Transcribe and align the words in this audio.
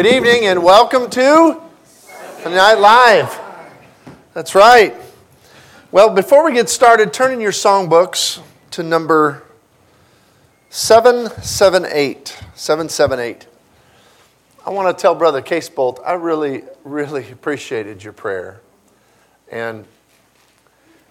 Good 0.00 0.14
evening 0.14 0.46
and 0.46 0.64
welcome 0.64 1.10
to 1.10 1.60
Night 2.46 2.78
Live. 2.78 3.38
That's 4.32 4.54
right. 4.54 4.94
Well, 5.92 6.14
before 6.14 6.42
we 6.42 6.54
get 6.54 6.70
started, 6.70 7.12
turn 7.12 7.32
in 7.32 7.40
your 7.42 7.52
songbooks 7.52 8.40
to 8.70 8.82
number 8.82 9.42
778. 10.70 12.28
778. 12.54 13.46
I 14.64 14.70
want 14.70 14.96
to 14.96 15.02
tell 15.02 15.14
Brother 15.14 15.42
Casebolt, 15.42 15.98
I 16.02 16.14
really, 16.14 16.62
really 16.82 17.30
appreciated 17.30 18.02
your 18.02 18.14
prayer. 18.14 18.62
And 19.52 19.84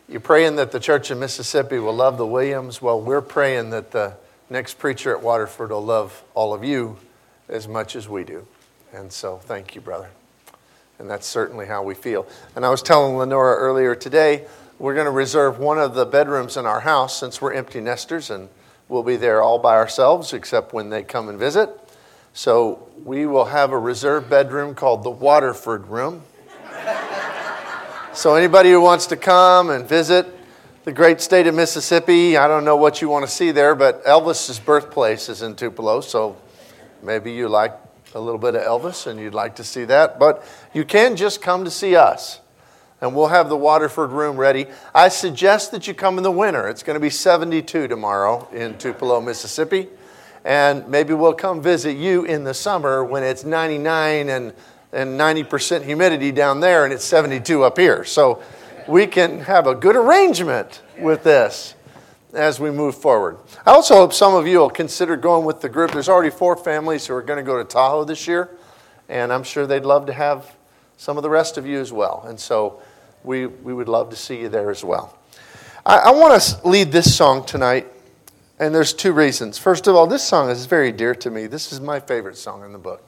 you're 0.08 0.20
praying 0.20 0.56
that 0.56 0.71
the 0.71 0.80
church 0.80 1.12
in 1.12 1.20
Mississippi 1.20 1.78
will 1.78 1.94
love 1.94 2.18
the 2.18 2.26
Williams. 2.26 2.82
Well, 2.82 3.00
we're 3.00 3.21
praying 3.21 3.70
that 3.70 3.92
the 3.92 4.16
next 4.50 4.80
preacher 4.80 5.16
at 5.16 5.21
Waterford 5.21 5.70
will 5.70 5.86
love 5.86 6.24
all 6.34 6.56
of 6.56 6.64
you 6.64 6.98
as 7.48 7.68
much 7.68 7.96
as 7.96 8.10
we 8.10 8.24
do. 8.24 8.48
And 8.92 9.12
so, 9.12 9.38
thank 9.38 9.76
you, 9.76 9.82
brother. 9.82 10.10
And 10.98 11.10
that's 11.10 11.28
certainly 11.28 11.68
how 11.68 11.84
we 11.84 11.93
feel. 11.93 12.28
And 12.56 12.66
I 12.66 12.70
was 12.70 12.82
telling 12.82 13.15
Lenora 13.18 13.56
earlier 13.56 13.93
today, 13.93 14.48
we're 14.79 14.96
going 14.96 15.06
to 15.06 15.12
reserve 15.12 15.60
one 15.60 15.78
of 15.78 15.93
the 15.93 16.06
bedrooms 16.06 16.57
in 16.57 16.65
our 16.65 16.79
house 16.79 17.20
since 17.20 17.39
we're 17.39 17.54
empty 17.54 17.82
nesters 17.82 18.32
and 18.32 18.50
we'll 18.88 19.04
be 19.04 19.15
there 19.15 19.43
all 19.43 19.60
by 19.60 19.75
ourselves 19.75 20.34
except 20.34 20.74
when 20.74 20.89
they 20.89 21.04
come 21.04 21.29
and 21.29 21.38
visit. 21.38 21.70
So, 22.34 22.88
we 23.04 23.25
will 23.28 23.46
have 23.46 23.71
a 23.71 23.78
reserved 23.78 24.29
bedroom 24.29 24.74
called 24.74 25.04
the 25.04 25.10
Waterford 25.10 25.87
Room. 25.87 26.24
so, 28.14 28.36
anybody 28.36 28.71
who 28.71 28.82
wants 28.82 29.06
to 29.07 29.18
come 29.18 29.70
and 29.70 29.87
visit 29.87 30.26
the 30.84 30.92
great 30.92 31.21
state 31.21 31.46
of 31.46 31.54
Mississippi, 31.54 32.38
I 32.38 32.48
don't 32.48 32.66
know 32.66 32.76
what 32.76 33.02
you 33.02 33.09
want 33.09 33.26
to 33.26 33.31
see 33.31 33.52
there, 33.52 33.76
but 33.76 34.03
Elvis's 34.06 34.59
birthplace 34.59 35.30
is 35.30 35.44
in 35.44 35.56
Tupelo, 35.56 36.02
so 36.02 36.38
maybe 37.03 37.31
you 37.31 37.50
like 37.50 37.73
a 38.14 38.20
little 38.20 38.40
bit 38.40 38.56
of 38.56 38.62
Elvis 38.62 39.08
and 39.08 39.20
you'd 39.20 39.34
like 39.34 39.56
to 39.58 39.64
see 39.64 39.86
that, 39.86 40.20
but 40.20 40.44
you 40.73 40.84
can 40.84 41.16
just 41.16 41.42
come 41.42 41.64
to 41.66 41.72
see 41.72 41.95
us. 41.95 42.40
And 43.02 43.16
we'll 43.16 43.28
have 43.28 43.48
the 43.48 43.56
Waterford 43.56 44.12
room 44.12 44.36
ready. 44.36 44.66
I 44.94 45.08
suggest 45.08 45.72
that 45.72 45.88
you 45.88 45.94
come 45.94 46.18
in 46.18 46.24
the 46.24 46.32
winter. 46.32 46.68
It's 46.68 46.84
going 46.84 46.96
to 46.96 47.00
be 47.00 47.10
72 47.10 47.88
tomorrow 47.88 48.48
in 48.52 48.78
Tupelo, 48.78 49.22
Mississippi. 49.22 49.88
And 50.44 50.88
maybe 50.90 51.14
we'll 51.14 51.34
come 51.34 51.62
visit 51.62 51.94
you 51.94 52.26
in 52.26 52.44
the 52.44 52.54
summer 52.54 53.04
when 53.04 53.24
it's 53.24 53.46
99 53.46 54.30
and, 54.30 54.54
and 54.92 55.20
90% 55.20 55.84
humidity 55.84 56.32
down 56.32 56.60
there 56.60 56.84
and 56.84 56.94
it's 56.94 57.06
72 57.06 57.64
up 57.64 57.78
here. 57.78 58.04
So 58.04 58.42
we 58.88 59.08
can 59.08 59.42
have 59.42 59.68
a 59.68 59.76
good 59.76 59.96
arrangement 59.96 60.82
with 61.00 61.23
this 61.23 61.76
as 62.34 62.60
we 62.60 62.72
move 62.72 62.96
forward. 62.96 63.38
I 63.66 63.72
also 63.72 63.96
hope 63.96 64.14
some 64.14 64.36
of 64.36 64.48
you 64.48 64.60
will 64.60 64.70
consider 64.70 65.18
going 65.18 65.46
with 65.46 65.62
the 65.62 65.70
group. 65.70 65.92
There's 65.92 66.10
already 66.10 66.30
four 66.30 66.56
families 66.56 67.08
who 67.08 67.14
are 67.16 67.22
going 67.22 67.38
to 67.38 67.44
go 67.44 67.58
to 67.58 67.64
Tahoe 67.64 68.04
this 68.04 68.28
year, 68.28 68.50
and 69.08 69.34
I'm 69.34 69.44
sure 69.44 69.66
they'd 69.66 69.86
love 69.86 70.06
to 70.08 70.14
have 70.14 70.56
some 70.98 71.18
of 71.18 71.24
the 71.24 71.30
rest 71.30 71.58
of 71.58 71.66
you 71.66 71.80
as 71.80 71.92
well. 71.92 72.24
And 72.28 72.40
so 72.40 72.82
we, 73.24 73.46
we 73.48 73.74
would 73.74 73.90
love 73.90 74.10
to 74.12 74.16
see 74.16 74.40
you 74.40 74.50
there 74.50 74.70
as 74.70 74.84
well. 74.84 75.18
I, 75.86 75.98
I 75.98 76.12
want 76.12 76.42
to 76.42 76.68
lead 76.68 76.92
this 76.92 77.16
song 77.16 77.46
tonight, 77.46 77.88
and 78.60 78.76
there's 78.76 78.94
two 78.94 79.14
reasons. 79.14 79.58
First 79.58 79.88
of 79.88 79.96
all, 79.96 80.08
this 80.08 80.24
song 80.24 80.50
is 80.50 80.66
very 80.66 80.92
dear 80.92 81.16
to 81.16 81.32
me. 81.32 81.48
This 81.48 81.72
is 81.72 81.80
my 81.80 82.00
favorite 82.00 82.38
song 82.38 82.64
in 82.64 82.74
the 82.74 82.80
book 82.80 83.04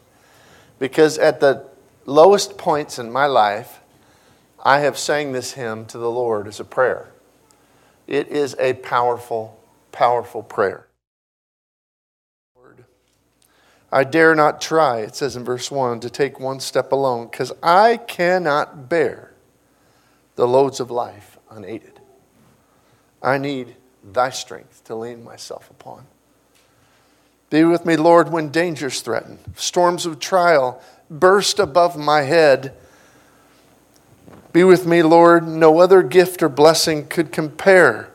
because 0.80 1.20
at 1.20 1.40
the 1.40 1.64
lowest 2.06 2.58
points 2.58 2.98
in 2.98 3.12
my 3.12 3.28
life, 3.28 3.82
I 4.64 4.80
have 4.80 4.98
sang 4.98 5.32
this 5.32 5.54
hymn 5.54 5.86
to 5.88 5.98
the 6.00 6.10
Lord 6.10 6.48
as 6.48 6.60
a 6.60 6.64
prayer. 6.64 7.12
It 8.12 8.28
is 8.28 8.58
a 8.60 8.74
powerful, 8.74 9.58
powerful 9.94 10.44
prayer. 10.44 10.86
I 13.90 14.04
dare 14.04 14.36
not 14.36 14.60
try, 14.60 14.98
it 14.98 15.16
says 15.16 15.38
in 15.38 15.46
verse 15.46 15.72
1, 15.72 16.02
to 16.02 16.10
take 16.10 16.38
one 16.38 16.60
step 16.60 16.92
alone, 16.92 17.30
because 17.32 17.54
I 17.64 17.96
cannot 17.96 18.90
bear 18.90 19.32
the 20.36 20.46
loads 20.46 20.82
of 20.82 20.92
life 20.92 21.38
unaided. 21.50 22.02
I 23.24 23.38
need 23.38 23.78
thy 24.04 24.30
strength 24.30 24.84
to 24.86 24.96
lean 24.96 25.24
myself 25.24 25.70
upon. 25.70 26.04
Be 27.50 27.64
with 27.64 27.86
me, 27.86 27.96
Lord, 27.96 28.30
when 28.30 28.50
dangers 28.50 29.00
threaten, 29.00 29.40
storms 29.56 30.06
of 30.06 30.20
trial 30.20 30.84
burst 31.10 31.60
above 31.60 31.98
my 31.98 32.24
head. 32.24 32.74
Be 34.54 34.64
with 34.64 34.86
me, 34.86 35.02
Lord. 35.02 35.48
No 35.48 35.80
other 35.80 36.04
gift 36.04 36.44
or 36.44 36.50
blessing 36.50 37.08
could 37.08 37.32
compare. 37.32 38.12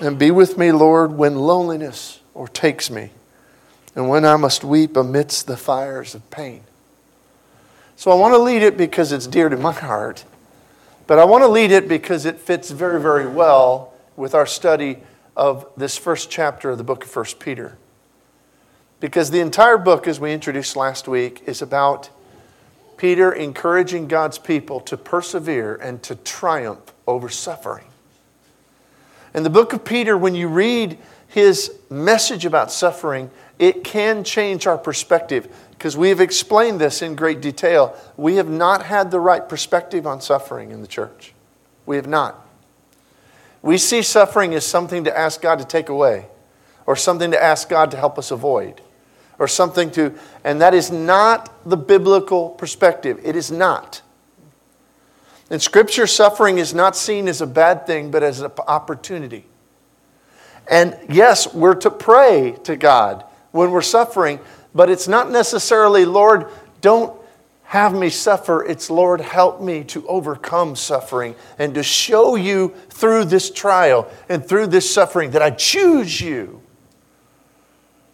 And 0.00 0.18
be 0.18 0.30
with 0.30 0.56
me, 0.56 0.72
Lord, 0.72 1.12
when 1.12 1.36
loneliness 1.36 2.20
overtakes 2.34 2.90
me 2.90 3.10
and 3.94 4.08
when 4.08 4.24
I 4.24 4.36
must 4.36 4.64
weep 4.64 4.96
amidst 4.96 5.46
the 5.46 5.56
fires 5.56 6.14
of 6.14 6.28
pain. 6.30 6.62
So 7.96 8.10
I 8.10 8.14
want 8.14 8.34
to 8.34 8.38
lead 8.38 8.62
it 8.62 8.76
because 8.76 9.12
it's 9.12 9.26
dear 9.26 9.48
to 9.48 9.56
my 9.56 9.72
heart, 9.72 10.24
but 11.06 11.18
I 11.18 11.24
want 11.24 11.42
to 11.44 11.48
lead 11.48 11.70
it 11.70 11.88
because 11.88 12.24
it 12.24 12.38
fits 12.38 12.70
very, 12.70 13.00
very 13.00 13.26
well 13.26 13.92
with 14.16 14.34
our 14.34 14.46
study 14.46 14.98
of 15.36 15.66
this 15.76 15.96
first 15.96 16.30
chapter 16.30 16.70
of 16.70 16.78
the 16.78 16.84
book 16.84 17.04
of 17.04 17.14
1 17.14 17.26
Peter. 17.38 17.76
Because 18.98 19.30
the 19.30 19.40
entire 19.40 19.78
book, 19.78 20.06
as 20.06 20.18
we 20.18 20.32
introduced 20.32 20.74
last 20.74 21.06
week, 21.06 21.42
is 21.46 21.60
about 21.60 22.08
Peter 23.02 23.32
encouraging 23.32 24.06
God's 24.06 24.38
people 24.38 24.78
to 24.78 24.96
persevere 24.96 25.74
and 25.74 26.00
to 26.04 26.14
triumph 26.14 26.94
over 27.04 27.28
suffering. 27.28 27.86
In 29.34 29.42
the 29.42 29.50
book 29.50 29.72
of 29.72 29.84
Peter, 29.84 30.16
when 30.16 30.36
you 30.36 30.46
read 30.46 30.96
his 31.26 31.74
message 31.90 32.44
about 32.44 32.70
suffering, 32.70 33.28
it 33.58 33.82
can 33.82 34.22
change 34.22 34.68
our 34.68 34.78
perspective 34.78 35.52
because 35.72 35.96
we 35.96 36.10
have 36.10 36.20
explained 36.20 36.80
this 36.80 37.02
in 37.02 37.16
great 37.16 37.40
detail. 37.40 37.96
We 38.16 38.36
have 38.36 38.48
not 38.48 38.84
had 38.84 39.10
the 39.10 39.18
right 39.18 39.48
perspective 39.48 40.06
on 40.06 40.20
suffering 40.20 40.70
in 40.70 40.80
the 40.80 40.86
church. 40.86 41.34
We 41.86 41.96
have 41.96 42.06
not. 42.06 42.46
We 43.62 43.78
see 43.78 44.02
suffering 44.02 44.54
as 44.54 44.64
something 44.64 45.02
to 45.02 45.18
ask 45.18 45.42
God 45.42 45.58
to 45.58 45.64
take 45.64 45.88
away 45.88 46.26
or 46.86 46.94
something 46.94 47.32
to 47.32 47.42
ask 47.42 47.68
God 47.68 47.90
to 47.90 47.96
help 47.96 48.16
us 48.16 48.30
avoid 48.30 48.80
or 49.42 49.48
something 49.48 49.90
to, 49.90 50.14
and 50.44 50.60
that 50.60 50.72
is 50.72 50.92
not 50.92 51.68
the 51.68 51.76
biblical 51.76 52.50
perspective. 52.50 53.18
It 53.24 53.34
is 53.34 53.50
not. 53.50 54.00
In 55.50 55.58
Scripture, 55.58 56.06
suffering 56.06 56.58
is 56.58 56.72
not 56.72 56.94
seen 56.94 57.26
as 57.26 57.40
a 57.40 57.46
bad 57.46 57.84
thing, 57.84 58.12
but 58.12 58.22
as 58.22 58.40
an 58.40 58.52
opportunity. 58.68 59.44
And 60.70 60.96
yes, 61.08 61.52
we're 61.52 61.74
to 61.74 61.90
pray 61.90 62.56
to 62.62 62.76
God 62.76 63.24
when 63.50 63.72
we're 63.72 63.82
suffering, 63.82 64.38
but 64.76 64.88
it's 64.88 65.08
not 65.08 65.28
necessarily, 65.28 66.04
Lord, 66.04 66.46
don't 66.80 67.20
have 67.64 67.92
me 67.92 68.10
suffer. 68.10 68.64
It's, 68.64 68.90
Lord, 68.90 69.20
help 69.20 69.60
me 69.60 69.82
to 69.84 70.06
overcome 70.06 70.76
suffering 70.76 71.34
and 71.58 71.74
to 71.74 71.82
show 71.82 72.36
you 72.36 72.76
through 72.90 73.24
this 73.24 73.50
trial 73.50 74.08
and 74.28 74.46
through 74.46 74.68
this 74.68 74.88
suffering 74.88 75.32
that 75.32 75.42
I 75.42 75.50
choose 75.50 76.20
you 76.20 76.62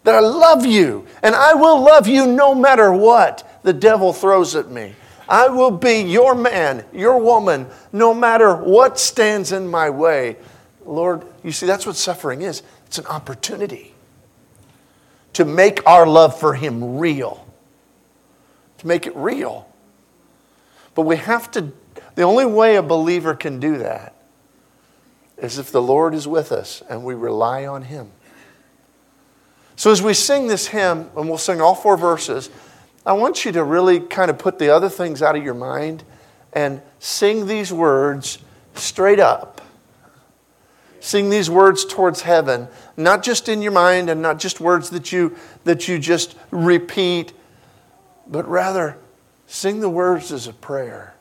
that 0.08 0.14
I 0.14 0.20
love 0.20 0.64
you, 0.64 1.06
and 1.22 1.34
I 1.34 1.52
will 1.52 1.82
love 1.82 2.08
you 2.08 2.26
no 2.26 2.54
matter 2.54 2.90
what 2.90 3.60
the 3.62 3.74
devil 3.74 4.14
throws 4.14 4.56
at 4.56 4.70
me. 4.70 4.94
I 5.28 5.48
will 5.48 5.70
be 5.70 6.00
your 6.00 6.34
man, 6.34 6.82
your 6.94 7.18
woman, 7.18 7.66
no 7.92 8.14
matter 8.14 8.56
what 8.56 8.98
stands 8.98 9.52
in 9.52 9.68
my 9.68 9.90
way. 9.90 10.38
Lord, 10.86 11.26
you 11.44 11.52
see, 11.52 11.66
that's 11.66 11.84
what 11.84 11.94
suffering 11.94 12.40
is 12.40 12.62
it's 12.86 12.96
an 12.96 13.04
opportunity 13.04 13.92
to 15.34 15.44
make 15.44 15.86
our 15.86 16.06
love 16.06 16.40
for 16.40 16.54
Him 16.54 16.96
real, 16.96 17.46
to 18.78 18.86
make 18.86 19.06
it 19.06 19.14
real. 19.14 19.68
But 20.94 21.02
we 21.02 21.16
have 21.16 21.50
to, 21.50 21.70
the 22.14 22.22
only 22.22 22.46
way 22.46 22.76
a 22.76 22.82
believer 22.82 23.34
can 23.34 23.60
do 23.60 23.76
that 23.76 24.14
is 25.36 25.58
if 25.58 25.70
the 25.70 25.82
Lord 25.82 26.14
is 26.14 26.26
with 26.26 26.50
us 26.50 26.82
and 26.88 27.04
we 27.04 27.14
rely 27.14 27.66
on 27.66 27.82
Him. 27.82 28.10
So, 29.78 29.92
as 29.92 30.02
we 30.02 30.12
sing 30.12 30.48
this 30.48 30.66
hymn, 30.66 31.08
and 31.16 31.28
we'll 31.28 31.38
sing 31.38 31.60
all 31.60 31.76
four 31.76 31.96
verses, 31.96 32.50
I 33.06 33.12
want 33.12 33.44
you 33.44 33.52
to 33.52 33.62
really 33.62 34.00
kind 34.00 34.28
of 34.28 34.36
put 34.36 34.58
the 34.58 34.70
other 34.70 34.88
things 34.88 35.22
out 35.22 35.36
of 35.36 35.44
your 35.44 35.54
mind 35.54 36.02
and 36.52 36.82
sing 36.98 37.46
these 37.46 37.72
words 37.72 38.38
straight 38.74 39.20
up. 39.20 39.60
Sing 40.98 41.30
these 41.30 41.48
words 41.48 41.84
towards 41.84 42.22
heaven, 42.22 42.66
not 42.96 43.22
just 43.22 43.48
in 43.48 43.62
your 43.62 43.70
mind 43.70 44.10
and 44.10 44.20
not 44.20 44.40
just 44.40 44.58
words 44.60 44.90
that 44.90 45.12
you, 45.12 45.36
that 45.62 45.86
you 45.86 46.00
just 46.00 46.34
repeat, 46.50 47.32
but 48.26 48.48
rather 48.48 48.98
sing 49.46 49.78
the 49.78 49.88
words 49.88 50.32
as 50.32 50.48
a 50.48 50.52
prayer. 50.52 51.14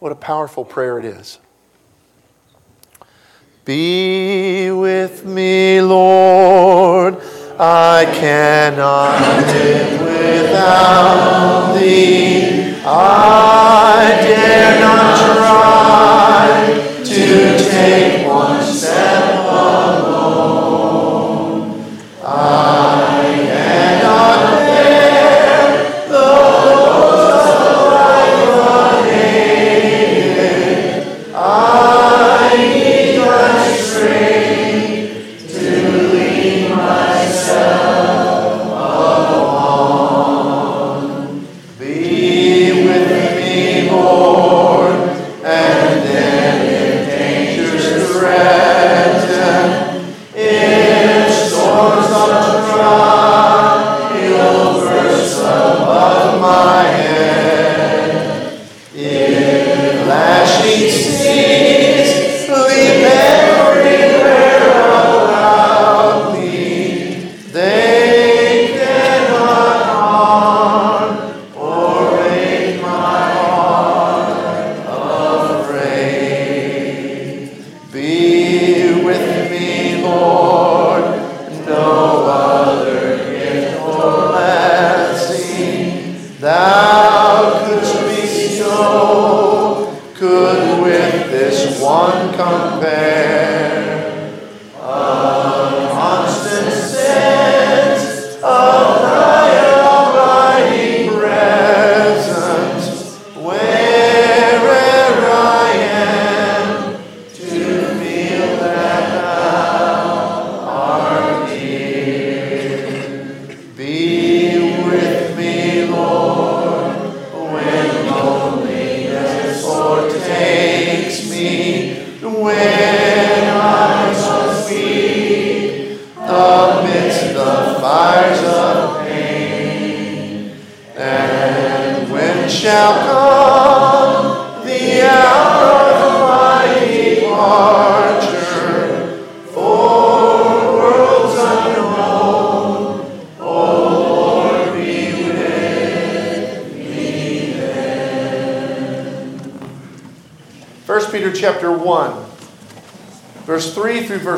What 0.00 0.12
a 0.12 0.16
powerful 0.16 0.66
prayer 0.66 0.98
it 0.98 1.06
is. 1.06 1.38
Be 3.64 4.72
with 4.72 5.24
me, 5.24 5.80
Lord. 5.80 7.16
I 7.60 8.06
cannot 8.12 9.20
live 9.46 10.00
without 10.00 11.74
thee. 11.78 12.74
I 12.84 14.18
dare 14.20 14.80
not 14.80 15.16
try 15.36 17.04
to 17.04 17.58
take 17.70 18.11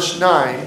verse 0.05 0.21
9. 0.21 0.61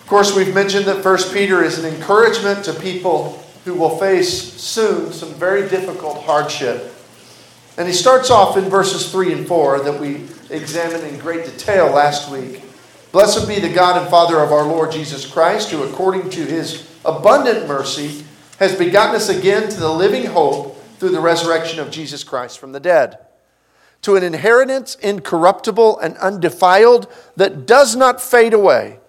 Of 0.00 0.06
course, 0.08 0.34
we've 0.34 0.52
mentioned 0.52 0.86
that 0.86 1.04
1 1.04 1.18
Peter 1.32 1.62
is 1.62 1.78
an 1.78 1.94
encouragement 1.94 2.64
to 2.64 2.72
people 2.72 3.44
who 3.64 3.74
will 3.74 3.96
face 3.98 4.54
soon 4.54 5.12
some 5.12 5.32
very 5.34 5.68
difficult 5.68 6.24
hardship. 6.24 6.92
And 7.78 7.86
he 7.86 7.94
starts 7.94 8.30
off 8.30 8.56
in 8.56 8.64
verses 8.64 9.12
3 9.12 9.32
and 9.34 9.46
4 9.46 9.80
that 9.80 10.00
we 10.00 10.24
examined 10.50 11.04
in 11.04 11.18
great 11.20 11.44
detail 11.44 11.90
last 11.90 12.28
week. 12.28 12.62
Blessed 13.12 13.46
be 13.46 13.60
the 13.60 13.72
God 13.72 14.00
and 14.00 14.10
Father 14.10 14.40
of 14.40 14.50
our 14.50 14.64
Lord 14.64 14.90
Jesus 14.90 15.30
Christ, 15.30 15.70
who 15.70 15.84
according 15.84 16.30
to 16.30 16.44
his 16.44 16.90
abundant 17.04 17.68
mercy 17.68 18.24
has 18.58 18.76
begotten 18.76 19.14
us 19.14 19.28
again 19.28 19.68
to 19.68 19.78
the 19.78 19.92
living 19.92 20.26
hope 20.26 20.76
through 20.98 21.10
the 21.10 21.20
resurrection 21.20 21.78
of 21.78 21.92
Jesus 21.92 22.24
Christ 22.24 22.58
from 22.58 22.72
the 22.72 22.80
dead 22.80 23.25
to 24.06 24.14
an 24.14 24.22
inheritance 24.22 24.94
incorruptible 25.02 25.98
and 25.98 26.16
undefiled 26.18 27.08
that 27.34 27.66
does 27.66 27.96
not 27.96 28.22
fade 28.22 28.54
away, 28.54 29.00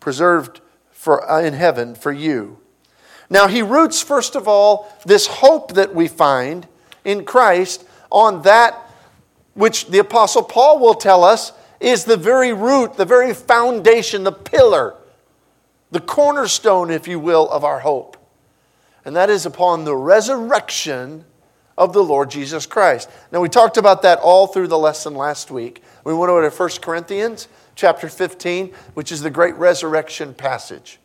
preserved 0.00 0.60
for, 0.90 1.30
uh, 1.30 1.40
in 1.40 1.54
heaven 1.54 1.94
for 1.94 2.10
you. 2.10 2.58
Now, 3.30 3.46
he 3.46 3.62
roots, 3.62 4.02
first 4.02 4.34
of 4.34 4.48
all, 4.48 4.92
this 5.06 5.28
hope 5.28 5.74
that 5.74 5.94
we 5.94 6.08
find 6.08 6.66
in 7.04 7.24
Christ 7.24 7.84
on 8.10 8.42
that 8.42 8.74
which 9.54 9.86
the 9.86 10.00
Apostle 10.00 10.42
Paul 10.42 10.80
will 10.80 10.94
tell 10.94 11.22
us 11.22 11.52
is 11.78 12.04
the 12.04 12.16
very 12.16 12.52
root, 12.52 12.94
the 12.94 13.04
very 13.04 13.32
foundation, 13.34 14.24
the 14.24 14.32
pillar, 14.32 14.96
the 15.92 16.00
cornerstone, 16.00 16.90
if 16.90 17.06
you 17.06 17.20
will, 17.20 17.48
of 17.48 17.62
our 17.62 17.78
hope. 17.78 18.16
And 19.04 19.14
that 19.14 19.30
is 19.30 19.46
upon 19.46 19.84
the 19.84 19.94
resurrection 19.94 21.26
of 21.76 21.92
the 21.92 22.02
Lord 22.02 22.30
Jesus 22.30 22.66
Christ. 22.66 23.10
Now, 23.30 23.40
we 23.40 23.48
talked 23.48 23.76
about 23.76 24.02
that 24.02 24.18
all 24.18 24.46
through 24.46 24.68
the 24.68 24.78
lesson 24.78 25.14
last 25.14 25.50
week. 25.50 25.82
We 26.04 26.14
went 26.14 26.30
over 26.30 26.48
to 26.48 26.54
1 26.54 26.70
Corinthians 26.80 27.48
chapter 27.74 28.08
15, 28.08 28.72
which 28.94 29.12
is 29.12 29.22
the 29.22 29.30
great 29.30 29.54
resurrection 29.56 30.34
passage, 30.34 30.98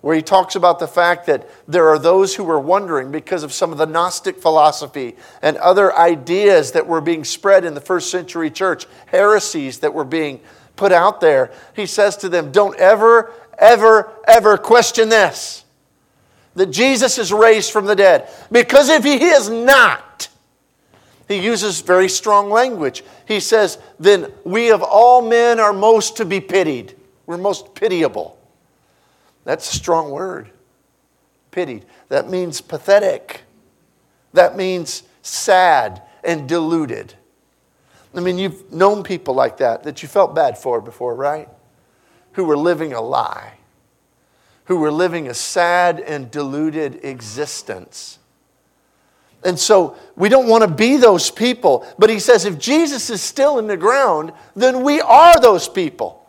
where 0.00 0.14
he 0.14 0.22
talks 0.22 0.54
about 0.54 0.78
the 0.78 0.88
fact 0.88 1.26
that 1.26 1.48
there 1.66 1.88
are 1.88 1.98
those 1.98 2.34
who 2.34 2.44
were 2.44 2.60
wondering 2.60 3.10
because 3.10 3.42
of 3.42 3.52
some 3.52 3.72
of 3.72 3.78
the 3.78 3.86
Gnostic 3.86 4.40
philosophy 4.40 5.16
and 5.40 5.56
other 5.58 5.96
ideas 5.96 6.72
that 6.72 6.86
were 6.86 7.00
being 7.00 7.24
spread 7.24 7.64
in 7.64 7.74
the 7.74 7.80
first 7.80 8.10
century 8.10 8.50
church, 8.50 8.86
heresies 9.06 9.78
that 9.78 9.94
were 9.94 10.04
being 10.04 10.40
put 10.76 10.92
out 10.92 11.20
there. 11.20 11.50
He 11.74 11.86
says 11.86 12.16
to 12.18 12.28
them, 12.28 12.52
Don't 12.52 12.78
ever, 12.78 13.32
ever, 13.58 14.12
ever 14.26 14.58
question 14.58 15.08
this 15.08 15.63
that 16.54 16.66
Jesus 16.66 17.18
is 17.18 17.32
raised 17.32 17.72
from 17.72 17.86
the 17.86 17.96
dead. 17.96 18.28
Because 18.50 18.88
if 18.88 19.04
he 19.04 19.24
is 19.24 19.48
not, 19.48 20.28
he 21.28 21.38
uses 21.38 21.80
very 21.80 22.08
strong 22.08 22.50
language. 22.50 23.02
He 23.26 23.40
says, 23.40 23.78
then 23.98 24.32
we 24.44 24.70
of 24.70 24.82
all 24.82 25.22
men 25.22 25.58
are 25.58 25.72
most 25.72 26.16
to 26.18 26.24
be 26.24 26.40
pitied. 26.40 26.94
We're 27.26 27.38
most 27.38 27.74
pitiable. 27.74 28.38
That's 29.44 29.72
a 29.72 29.76
strong 29.76 30.10
word. 30.10 30.50
Pitied. 31.50 31.84
That 32.08 32.28
means 32.28 32.60
pathetic. 32.60 33.42
That 34.32 34.56
means 34.56 35.02
sad 35.22 36.02
and 36.22 36.48
deluded. 36.48 37.14
I 38.14 38.20
mean, 38.20 38.38
you've 38.38 38.72
known 38.72 39.02
people 39.02 39.34
like 39.34 39.56
that 39.56 39.82
that 39.84 40.02
you 40.02 40.08
felt 40.08 40.34
bad 40.34 40.56
for 40.56 40.80
before, 40.80 41.14
right? 41.14 41.48
Who 42.32 42.44
were 42.44 42.56
living 42.56 42.92
a 42.92 43.00
lie 43.00 43.54
who 44.64 44.78
were 44.78 44.90
living 44.90 45.28
a 45.28 45.34
sad 45.34 46.00
and 46.00 46.30
deluded 46.30 47.04
existence. 47.04 48.18
And 49.44 49.58
so 49.58 49.96
we 50.16 50.30
don't 50.30 50.48
want 50.48 50.62
to 50.62 50.68
be 50.68 50.96
those 50.96 51.30
people. 51.30 51.86
But 51.98 52.08
he 52.08 52.18
says 52.18 52.46
if 52.46 52.58
Jesus 52.58 53.10
is 53.10 53.20
still 53.20 53.58
in 53.58 53.66
the 53.66 53.76
ground, 53.76 54.32
then 54.56 54.82
we 54.82 55.00
are 55.00 55.38
those 55.38 55.68
people. 55.68 56.26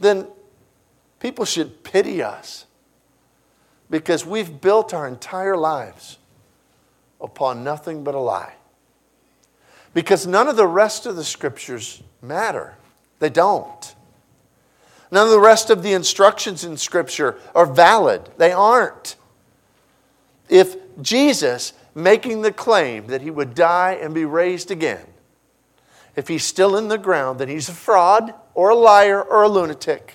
Then 0.00 0.26
people 1.20 1.44
should 1.44 1.84
pity 1.84 2.22
us 2.22 2.64
because 3.90 4.24
we've 4.24 4.60
built 4.60 4.94
our 4.94 5.06
entire 5.06 5.56
lives 5.56 6.18
upon 7.20 7.62
nothing 7.62 8.04
but 8.04 8.14
a 8.14 8.20
lie. 8.20 8.54
Because 9.92 10.26
none 10.26 10.48
of 10.48 10.56
the 10.56 10.66
rest 10.66 11.06
of 11.06 11.16
the 11.16 11.24
scriptures 11.24 12.02
matter, 12.20 12.74
they 13.18 13.30
don't. 13.30 13.95
None 15.10 15.26
of 15.26 15.30
the 15.30 15.40
rest 15.40 15.70
of 15.70 15.82
the 15.82 15.92
instructions 15.92 16.64
in 16.64 16.76
Scripture 16.76 17.38
are 17.54 17.66
valid. 17.66 18.28
They 18.38 18.52
aren't. 18.52 19.16
If 20.48 20.76
Jesus, 21.00 21.72
making 21.94 22.42
the 22.42 22.52
claim 22.52 23.06
that 23.08 23.22
he 23.22 23.30
would 23.30 23.54
die 23.54 23.98
and 24.00 24.14
be 24.14 24.24
raised 24.24 24.70
again, 24.70 25.06
if 26.16 26.28
he's 26.28 26.44
still 26.44 26.76
in 26.76 26.88
the 26.88 26.98
ground, 26.98 27.38
then 27.38 27.48
he's 27.48 27.68
a 27.68 27.72
fraud 27.72 28.34
or 28.54 28.70
a 28.70 28.74
liar 28.74 29.22
or 29.22 29.42
a 29.42 29.48
lunatic. 29.48 30.14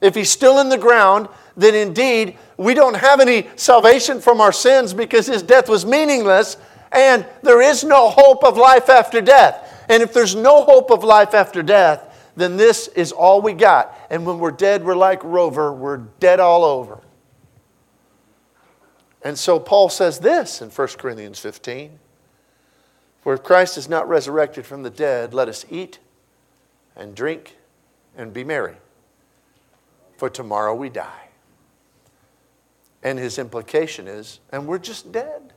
If 0.00 0.14
he's 0.14 0.30
still 0.30 0.58
in 0.58 0.70
the 0.70 0.78
ground, 0.78 1.28
then 1.56 1.74
indeed 1.74 2.38
we 2.56 2.72
don't 2.72 2.96
have 2.96 3.20
any 3.20 3.48
salvation 3.56 4.20
from 4.20 4.40
our 4.40 4.52
sins 4.52 4.94
because 4.94 5.26
his 5.26 5.42
death 5.42 5.68
was 5.68 5.84
meaningless 5.84 6.56
and 6.92 7.26
there 7.42 7.60
is 7.60 7.84
no 7.84 8.08
hope 8.08 8.42
of 8.42 8.56
life 8.56 8.88
after 8.88 9.20
death. 9.20 9.84
And 9.88 10.02
if 10.02 10.12
there's 10.12 10.34
no 10.34 10.64
hope 10.64 10.90
of 10.90 11.04
life 11.04 11.34
after 11.34 11.62
death, 11.62 12.09
then 12.36 12.56
this 12.56 12.88
is 12.88 13.12
all 13.12 13.40
we 13.42 13.52
got. 13.52 13.96
And 14.10 14.24
when 14.26 14.38
we're 14.38 14.50
dead, 14.50 14.84
we're 14.84 14.94
like 14.94 15.22
Rover, 15.24 15.72
we're 15.72 15.98
dead 15.98 16.40
all 16.40 16.64
over. 16.64 17.00
And 19.22 19.38
so 19.38 19.60
Paul 19.60 19.88
says 19.88 20.20
this 20.20 20.62
in 20.62 20.70
1 20.70 20.88
Corinthians 20.98 21.38
15 21.38 21.98
For 23.20 23.34
if 23.34 23.42
Christ 23.42 23.76
is 23.76 23.88
not 23.88 24.08
resurrected 24.08 24.66
from 24.66 24.82
the 24.82 24.90
dead, 24.90 25.34
let 25.34 25.48
us 25.48 25.64
eat 25.70 25.98
and 26.96 27.14
drink 27.14 27.56
and 28.16 28.32
be 28.32 28.44
merry, 28.44 28.76
for 30.16 30.28
tomorrow 30.28 30.74
we 30.74 30.88
die. 30.88 31.28
And 33.02 33.18
his 33.18 33.38
implication 33.38 34.06
is, 34.06 34.40
and 34.52 34.66
we're 34.66 34.78
just 34.78 35.10
dead. 35.10 35.52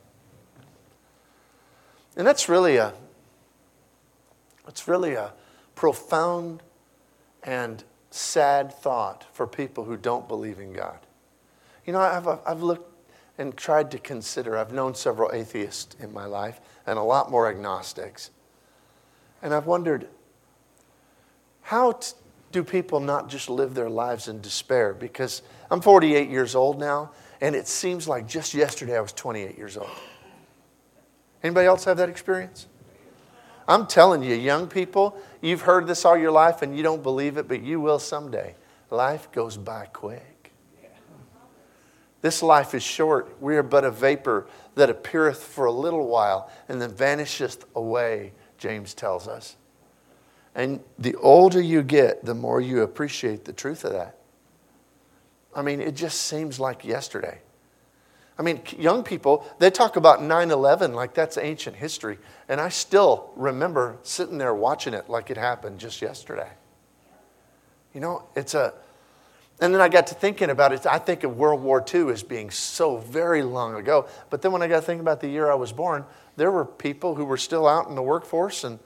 And 2.16 2.26
that's 2.26 2.48
really 2.48 2.76
a, 2.76 2.94
it's 4.68 4.88
really 4.88 5.14
a 5.14 5.32
profound 5.74 6.62
and 7.42 7.84
sad 8.10 8.72
thought 8.72 9.26
for 9.32 9.46
people 9.46 9.84
who 9.84 9.96
don't 9.96 10.28
believe 10.28 10.58
in 10.58 10.72
God. 10.72 10.98
You 11.84 11.92
know, 11.92 12.00
I've, 12.00 12.26
I've 12.46 12.62
looked 12.62 12.90
and 13.38 13.56
tried 13.56 13.90
to 13.90 13.98
consider, 13.98 14.56
I've 14.56 14.72
known 14.72 14.94
several 14.94 15.32
atheists 15.32 15.96
in 15.98 16.12
my 16.12 16.24
life 16.24 16.60
and 16.86 16.98
a 16.98 17.02
lot 17.02 17.30
more 17.30 17.48
agnostics. 17.48 18.30
And 19.42 19.52
I've 19.52 19.66
wondered, 19.66 20.08
how 21.62 21.92
t- 21.92 22.12
do 22.52 22.62
people 22.62 23.00
not 23.00 23.28
just 23.28 23.50
live 23.50 23.74
their 23.74 23.90
lives 23.90 24.28
in 24.28 24.40
despair? 24.40 24.94
Because 24.94 25.42
I'm 25.70 25.80
48 25.80 26.30
years 26.30 26.54
old 26.54 26.78
now, 26.78 27.10
and 27.40 27.56
it 27.56 27.66
seems 27.66 28.06
like 28.06 28.28
just 28.28 28.54
yesterday 28.54 28.96
I 28.96 29.00
was 29.00 29.12
28 29.12 29.58
years 29.58 29.76
old. 29.76 29.90
Anybody 31.42 31.66
else 31.66 31.84
have 31.84 31.96
that 31.96 32.08
experience? 32.08 32.68
I'm 33.66 33.86
telling 33.86 34.22
you, 34.22 34.34
young 34.34 34.68
people, 34.68 35.16
you've 35.40 35.62
heard 35.62 35.86
this 35.86 36.04
all 36.04 36.16
your 36.16 36.30
life 36.32 36.62
and 36.62 36.76
you 36.76 36.82
don't 36.82 37.02
believe 37.02 37.36
it, 37.36 37.48
but 37.48 37.62
you 37.62 37.80
will 37.80 37.98
someday. 37.98 38.54
Life 38.90 39.32
goes 39.32 39.56
by 39.56 39.86
quick. 39.86 40.52
This 42.20 42.42
life 42.42 42.74
is 42.74 42.82
short. 42.82 43.36
We 43.40 43.56
are 43.56 43.62
but 43.62 43.84
a 43.84 43.90
vapor 43.90 44.46
that 44.76 44.88
appeareth 44.88 45.42
for 45.42 45.66
a 45.66 45.72
little 45.72 46.08
while 46.08 46.50
and 46.68 46.80
then 46.80 46.90
vanisheth 46.90 47.66
away, 47.74 48.32
James 48.56 48.94
tells 48.94 49.28
us. 49.28 49.56
And 50.54 50.80
the 50.98 51.16
older 51.16 51.60
you 51.60 51.82
get, 51.82 52.24
the 52.24 52.34
more 52.34 52.60
you 52.60 52.82
appreciate 52.82 53.44
the 53.44 53.52
truth 53.52 53.84
of 53.84 53.92
that. 53.92 54.18
I 55.54 55.62
mean, 55.62 55.80
it 55.80 55.96
just 55.96 56.22
seems 56.22 56.58
like 56.58 56.84
yesterday. 56.84 57.40
I 58.38 58.42
mean, 58.42 58.60
young 58.78 59.04
people, 59.04 59.46
they 59.58 59.70
talk 59.70 59.96
about 59.96 60.22
9 60.22 60.50
11 60.50 60.92
like 60.92 61.14
that's 61.14 61.38
ancient 61.38 61.76
history. 61.76 62.18
And 62.48 62.60
I 62.60 62.68
still 62.68 63.30
remember 63.36 63.96
sitting 64.02 64.38
there 64.38 64.54
watching 64.54 64.92
it 64.92 65.08
like 65.08 65.30
it 65.30 65.36
happened 65.36 65.78
just 65.78 66.02
yesterday. 66.02 66.50
You 67.92 68.00
know, 68.00 68.24
it's 68.34 68.54
a. 68.54 68.74
And 69.60 69.72
then 69.72 69.80
I 69.80 69.88
got 69.88 70.08
to 70.08 70.16
thinking 70.16 70.50
about 70.50 70.72
it. 70.72 70.84
I 70.84 70.98
think 70.98 71.22
of 71.22 71.36
World 71.36 71.62
War 71.62 71.84
II 71.94 72.10
as 72.10 72.24
being 72.24 72.50
so 72.50 72.96
very 72.96 73.44
long 73.44 73.76
ago. 73.76 74.08
But 74.28 74.42
then 74.42 74.50
when 74.50 74.62
I 74.62 74.66
got 74.66 74.80
to 74.80 74.86
think 74.86 75.00
about 75.00 75.20
the 75.20 75.28
year 75.28 75.48
I 75.48 75.54
was 75.54 75.70
born, 75.70 76.04
there 76.36 76.50
were 76.50 76.64
people 76.64 77.14
who 77.14 77.24
were 77.24 77.36
still 77.36 77.68
out 77.68 77.88
in 77.88 77.94
the 77.94 78.02
workforce 78.02 78.64
and 78.64 78.80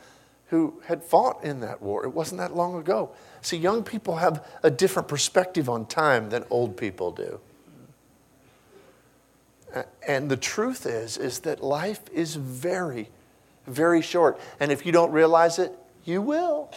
who 0.48 0.80
had 0.84 1.02
fought 1.02 1.42
in 1.42 1.60
that 1.60 1.80
war. 1.80 2.04
It 2.04 2.10
wasn't 2.10 2.40
that 2.40 2.54
long 2.54 2.78
ago. 2.78 3.10
See, 3.40 3.56
young 3.56 3.82
people 3.82 4.16
have 4.16 4.46
a 4.62 4.70
different 4.70 5.08
perspective 5.08 5.70
on 5.70 5.86
time 5.86 6.28
than 6.28 6.44
old 6.50 6.76
people 6.76 7.12
do. 7.12 7.40
And 10.06 10.30
the 10.30 10.36
truth 10.36 10.86
is, 10.86 11.16
is 11.16 11.40
that 11.40 11.62
life 11.62 12.00
is 12.12 12.34
very, 12.36 13.10
very 13.66 14.02
short. 14.02 14.40
And 14.60 14.72
if 14.72 14.86
you 14.86 14.92
don't 14.92 15.12
realize 15.12 15.58
it, 15.58 15.72
you 16.04 16.22
will. 16.22 16.70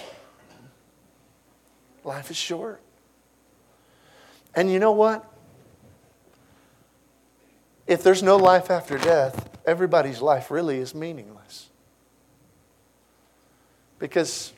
Life 2.04 2.30
is 2.32 2.38
short. 2.38 2.82
And 4.54 4.72
you 4.72 4.80
know 4.80 4.92
what? 4.92 5.26
If 7.88 8.04
there's 8.04 8.22
no 8.24 8.38
life 8.38 8.70
after 8.70 8.98
death, 8.98 9.50
everybody's 9.66 10.22
life 10.22 10.52
really 10.52 10.78
is 10.78 10.94
meaningless. 10.94 11.70
Because 14.00 14.54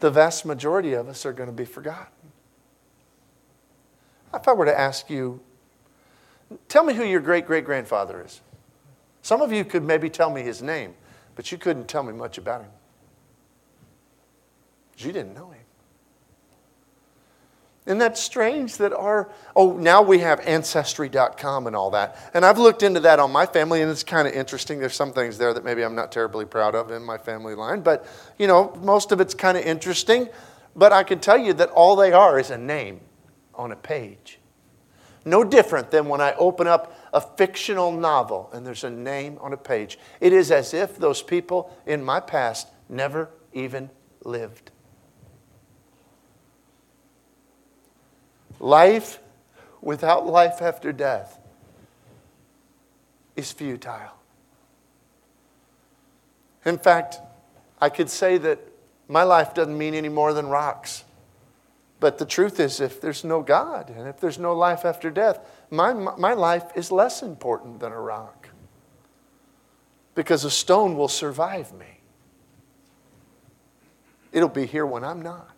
the 0.00 0.10
vast 0.10 0.44
majority 0.44 0.92
of 0.92 1.08
us 1.08 1.24
are 1.24 1.32
going 1.32 1.48
to 1.48 1.54
be 1.54 1.64
forgotten. 1.64 2.12
If 4.34 4.46
I 4.46 4.52
were 4.52 4.64
to 4.64 4.78
ask 4.78 5.08
you, 5.10 5.40
tell 6.68 6.84
me 6.84 6.94
who 6.94 7.04
your 7.04 7.20
great 7.20 7.46
great 7.46 7.64
grandfather 7.64 8.22
is. 8.24 8.40
Some 9.22 9.42
of 9.42 9.52
you 9.52 9.64
could 9.64 9.84
maybe 9.84 10.08
tell 10.08 10.30
me 10.30 10.42
his 10.42 10.62
name, 10.62 10.94
but 11.36 11.52
you 11.52 11.58
couldn't 11.58 11.88
tell 11.88 12.02
me 12.02 12.12
much 12.12 12.38
about 12.38 12.62
him. 12.62 12.70
You 14.96 15.12
didn't 15.12 15.34
know 15.34 15.50
him. 15.50 15.60
Isn't 17.86 17.98
that 17.98 18.18
strange 18.18 18.76
that 18.76 18.92
our, 18.92 19.30
oh, 19.56 19.72
now 19.72 20.02
we 20.02 20.18
have 20.18 20.40
Ancestry.com 20.40 21.66
and 21.66 21.74
all 21.74 21.90
that. 21.90 22.30
And 22.34 22.44
I've 22.44 22.58
looked 22.58 22.82
into 22.82 23.00
that 23.00 23.18
on 23.18 23.32
my 23.32 23.46
family, 23.46 23.80
and 23.80 23.90
it's 23.90 24.04
kind 24.04 24.28
of 24.28 24.34
interesting. 24.34 24.78
There's 24.78 24.94
some 24.94 25.12
things 25.12 25.38
there 25.38 25.54
that 25.54 25.64
maybe 25.64 25.82
I'm 25.82 25.94
not 25.94 26.12
terribly 26.12 26.44
proud 26.44 26.74
of 26.74 26.90
in 26.90 27.02
my 27.02 27.16
family 27.16 27.54
line, 27.54 27.80
but, 27.80 28.06
you 28.38 28.46
know, 28.46 28.78
most 28.82 29.12
of 29.12 29.20
it's 29.20 29.34
kind 29.34 29.56
of 29.56 29.64
interesting. 29.64 30.28
But 30.76 30.92
I 30.92 31.02
can 31.02 31.20
tell 31.20 31.38
you 31.38 31.54
that 31.54 31.70
all 31.70 31.96
they 31.96 32.12
are 32.12 32.38
is 32.38 32.50
a 32.50 32.58
name 32.58 33.00
on 33.54 33.72
a 33.72 33.76
page. 33.76 34.39
No 35.24 35.44
different 35.44 35.90
than 35.90 36.08
when 36.08 36.20
I 36.20 36.32
open 36.34 36.66
up 36.66 36.96
a 37.12 37.20
fictional 37.20 37.92
novel 37.92 38.48
and 38.52 38.66
there's 38.66 38.84
a 38.84 38.90
name 38.90 39.38
on 39.40 39.52
a 39.52 39.56
page. 39.56 39.98
It 40.20 40.32
is 40.32 40.50
as 40.50 40.72
if 40.72 40.96
those 40.96 41.22
people 41.22 41.76
in 41.86 42.02
my 42.02 42.20
past 42.20 42.68
never 42.88 43.28
even 43.52 43.90
lived. 44.24 44.70
Life 48.58 49.18
without 49.80 50.26
life 50.26 50.60
after 50.60 50.92
death 50.92 51.38
is 53.36 53.52
futile. 53.52 54.12
In 56.64 56.78
fact, 56.78 57.18
I 57.80 57.88
could 57.88 58.10
say 58.10 58.36
that 58.38 58.58
my 59.08 59.22
life 59.22 59.54
doesn't 59.54 59.76
mean 59.76 59.94
any 59.94 60.10
more 60.10 60.32
than 60.34 60.48
rocks. 60.48 61.04
But 62.00 62.16
the 62.16 62.24
truth 62.24 62.58
is, 62.58 62.80
if 62.80 62.98
there's 63.00 63.24
no 63.24 63.42
God 63.42 63.90
and 63.90 64.08
if 64.08 64.18
there's 64.18 64.38
no 64.38 64.54
life 64.54 64.86
after 64.86 65.10
death, 65.10 65.38
my, 65.70 65.92
my 65.92 66.32
life 66.32 66.64
is 66.74 66.90
less 66.90 67.22
important 67.22 67.80
than 67.80 67.92
a 67.92 68.00
rock. 68.00 68.48
Because 70.14 70.44
a 70.44 70.50
stone 70.50 70.96
will 70.96 71.08
survive 71.08 71.72
me, 71.74 72.00
it'll 74.32 74.48
be 74.48 74.66
here 74.66 74.86
when 74.86 75.04
I'm 75.04 75.20
not. 75.20 75.50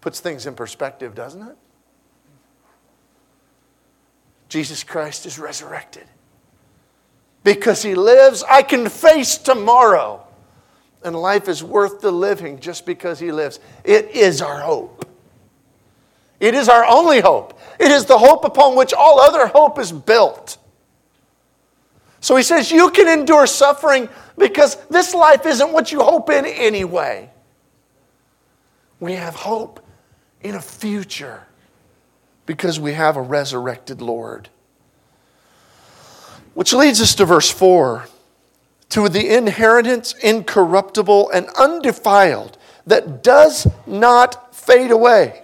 Puts 0.00 0.20
things 0.20 0.46
in 0.46 0.54
perspective, 0.54 1.14
doesn't 1.14 1.42
it? 1.42 1.56
Jesus 4.48 4.82
Christ 4.82 5.26
is 5.26 5.38
resurrected. 5.38 6.06
Because 7.44 7.82
he 7.82 7.94
lives, 7.94 8.42
I 8.48 8.62
can 8.62 8.88
face 8.88 9.36
tomorrow. 9.36 10.27
And 11.02 11.14
life 11.14 11.48
is 11.48 11.62
worth 11.62 12.00
the 12.00 12.10
living 12.10 12.58
just 12.58 12.84
because 12.84 13.18
he 13.18 13.30
lives. 13.30 13.60
It 13.84 14.10
is 14.10 14.42
our 14.42 14.60
hope. 14.60 15.04
It 16.40 16.54
is 16.54 16.68
our 16.68 16.84
only 16.84 17.20
hope. 17.20 17.58
It 17.78 17.90
is 17.90 18.04
the 18.04 18.18
hope 18.18 18.44
upon 18.44 18.76
which 18.76 18.92
all 18.92 19.20
other 19.20 19.46
hope 19.46 19.78
is 19.78 19.92
built. 19.92 20.58
So 22.20 22.36
he 22.36 22.42
says, 22.42 22.70
You 22.70 22.90
can 22.90 23.08
endure 23.08 23.46
suffering 23.46 24.08
because 24.36 24.76
this 24.86 25.14
life 25.14 25.46
isn't 25.46 25.72
what 25.72 25.92
you 25.92 26.02
hope 26.02 26.30
in 26.30 26.44
anyway. 26.46 27.30
We 29.00 29.14
have 29.14 29.34
hope 29.34 29.84
in 30.42 30.54
a 30.54 30.60
future 30.60 31.44
because 32.46 32.80
we 32.80 32.94
have 32.94 33.16
a 33.16 33.22
resurrected 33.22 34.00
Lord. 34.00 34.48
Which 36.54 36.72
leads 36.72 37.00
us 37.00 37.14
to 37.16 37.24
verse 37.24 37.50
4 37.50 38.06
to 38.90 39.08
the 39.08 39.36
inheritance 39.36 40.14
incorruptible 40.14 41.30
and 41.30 41.48
undefiled 41.58 42.56
that 42.86 43.22
does 43.22 43.66
not 43.86 44.54
fade 44.54 44.90
away, 44.90 45.42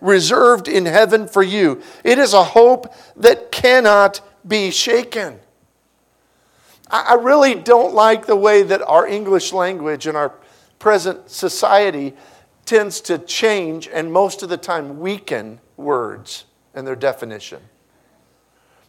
reserved 0.00 0.68
in 0.68 0.86
heaven 0.86 1.26
for 1.26 1.42
you. 1.42 1.80
It 2.02 2.18
is 2.18 2.34
a 2.34 2.44
hope 2.44 2.94
that 3.16 3.50
cannot 3.50 4.20
be 4.46 4.70
shaken. 4.70 5.40
I 6.90 7.14
really 7.14 7.54
don't 7.54 7.94
like 7.94 8.26
the 8.26 8.36
way 8.36 8.62
that 8.62 8.82
our 8.82 9.06
English 9.06 9.52
language 9.52 10.06
and 10.06 10.16
our 10.16 10.34
present 10.78 11.30
society 11.30 12.14
tends 12.66 13.00
to 13.02 13.18
change 13.18 13.88
and 13.88 14.12
most 14.12 14.42
of 14.42 14.50
the 14.50 14.56
time 14.56 15.00
weaken 15.00 15.60
words 15.76 16.44
and 16.74 16.86
their 16.86 16.96
definition. 16.96 17.60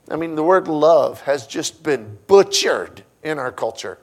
I 0.10 0.18
mean, 0.18 0.36
the 0.36 0.44
word 0.44 0.68
love 0.68 1.22
has 1.22 1.48
just 1.48 1.82
been 1.84 2.20
butchered 2.28 3.04
in 3.26 3.38
our 3.40 3.52
culture. 3.52 3.98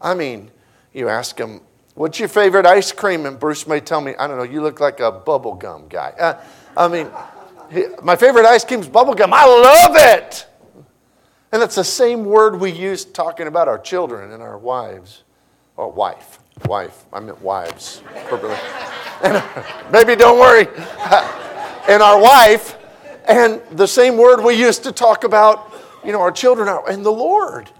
I 0.00 0.12
mean, 0.14 0.50
you 0.92 1.08
ask 1.08 1.36
them, 1.36 1.62
What's 1.94 2.18
your 2.18 2.28
favorite 2.28 2.66
ice 2.66 2.92
cream? 2.92 3.26
And 3.26 3.38
Bruce 3.38 3.66
may 3.66 3.80
tell 3.80 4.00
me, 4.00 4.14
I 4.18 4.26
don't 4.26 4.38
know, 4.38 4.44
you 4.44 4.62
look 4.62 4.80
like 4.80 5.00
a 5.00 5.10
bubble 5.10 5.54
gum 5.54 5.86
guy. 5.88 6.14
Uh, 6.18 6.40
I 6.76 6.88
mean, 6.88 7.10
my 8.02 8.16
favorite 8.16 8.46
ice 8.46 8.64
cream 8.64 8.80
is 8.80 8.88
bubble 8.88 9.12
gum. 9.12 9.32
I 9.34 9.44
love 9.44 9.96
it. 9.96 10.46
And 11.52 11.60
that's 11.60 11.74
the 11.74 11.84
same 11.84 12.24
word 12.24 12.60
we 12.60 12.70
use 12.70 13.04
talking 13.04 13.48
about 13.48 13.68
our 13.68 13.78
children 13.78 14.32
and 14.32 14.42
our 14.42 14.56
wives, 14.56 15.24
or 15.76 15.90
wife 15.90 16.38
wife. 16.66 17.04
I 17.12 17.20
meant 17.20 17.40
wives. 17.42 18.02
and 19.22 19.42
baby, 19.92 20.16
don't 20.16 20.38
worry. 20.38 20.66
and 21.88 22.02
our 22.02 22.20
wife, 22.20 22.76
and 23.26 23.60
the 23.72 23.86
same 23.86 24.16
word 24.16 24.42
we 24.42 24.54
used 24.54 24.84
to 24.84 24.92
talk 24.92 25.24
about, 25.24 25.72
you 26.04 26.12
know, 26.12 26.20
our 26.20 26.32
children 26.32 26.68
and 26.88 27.04
the 27.04 27.10
Lord. 27.10 27.70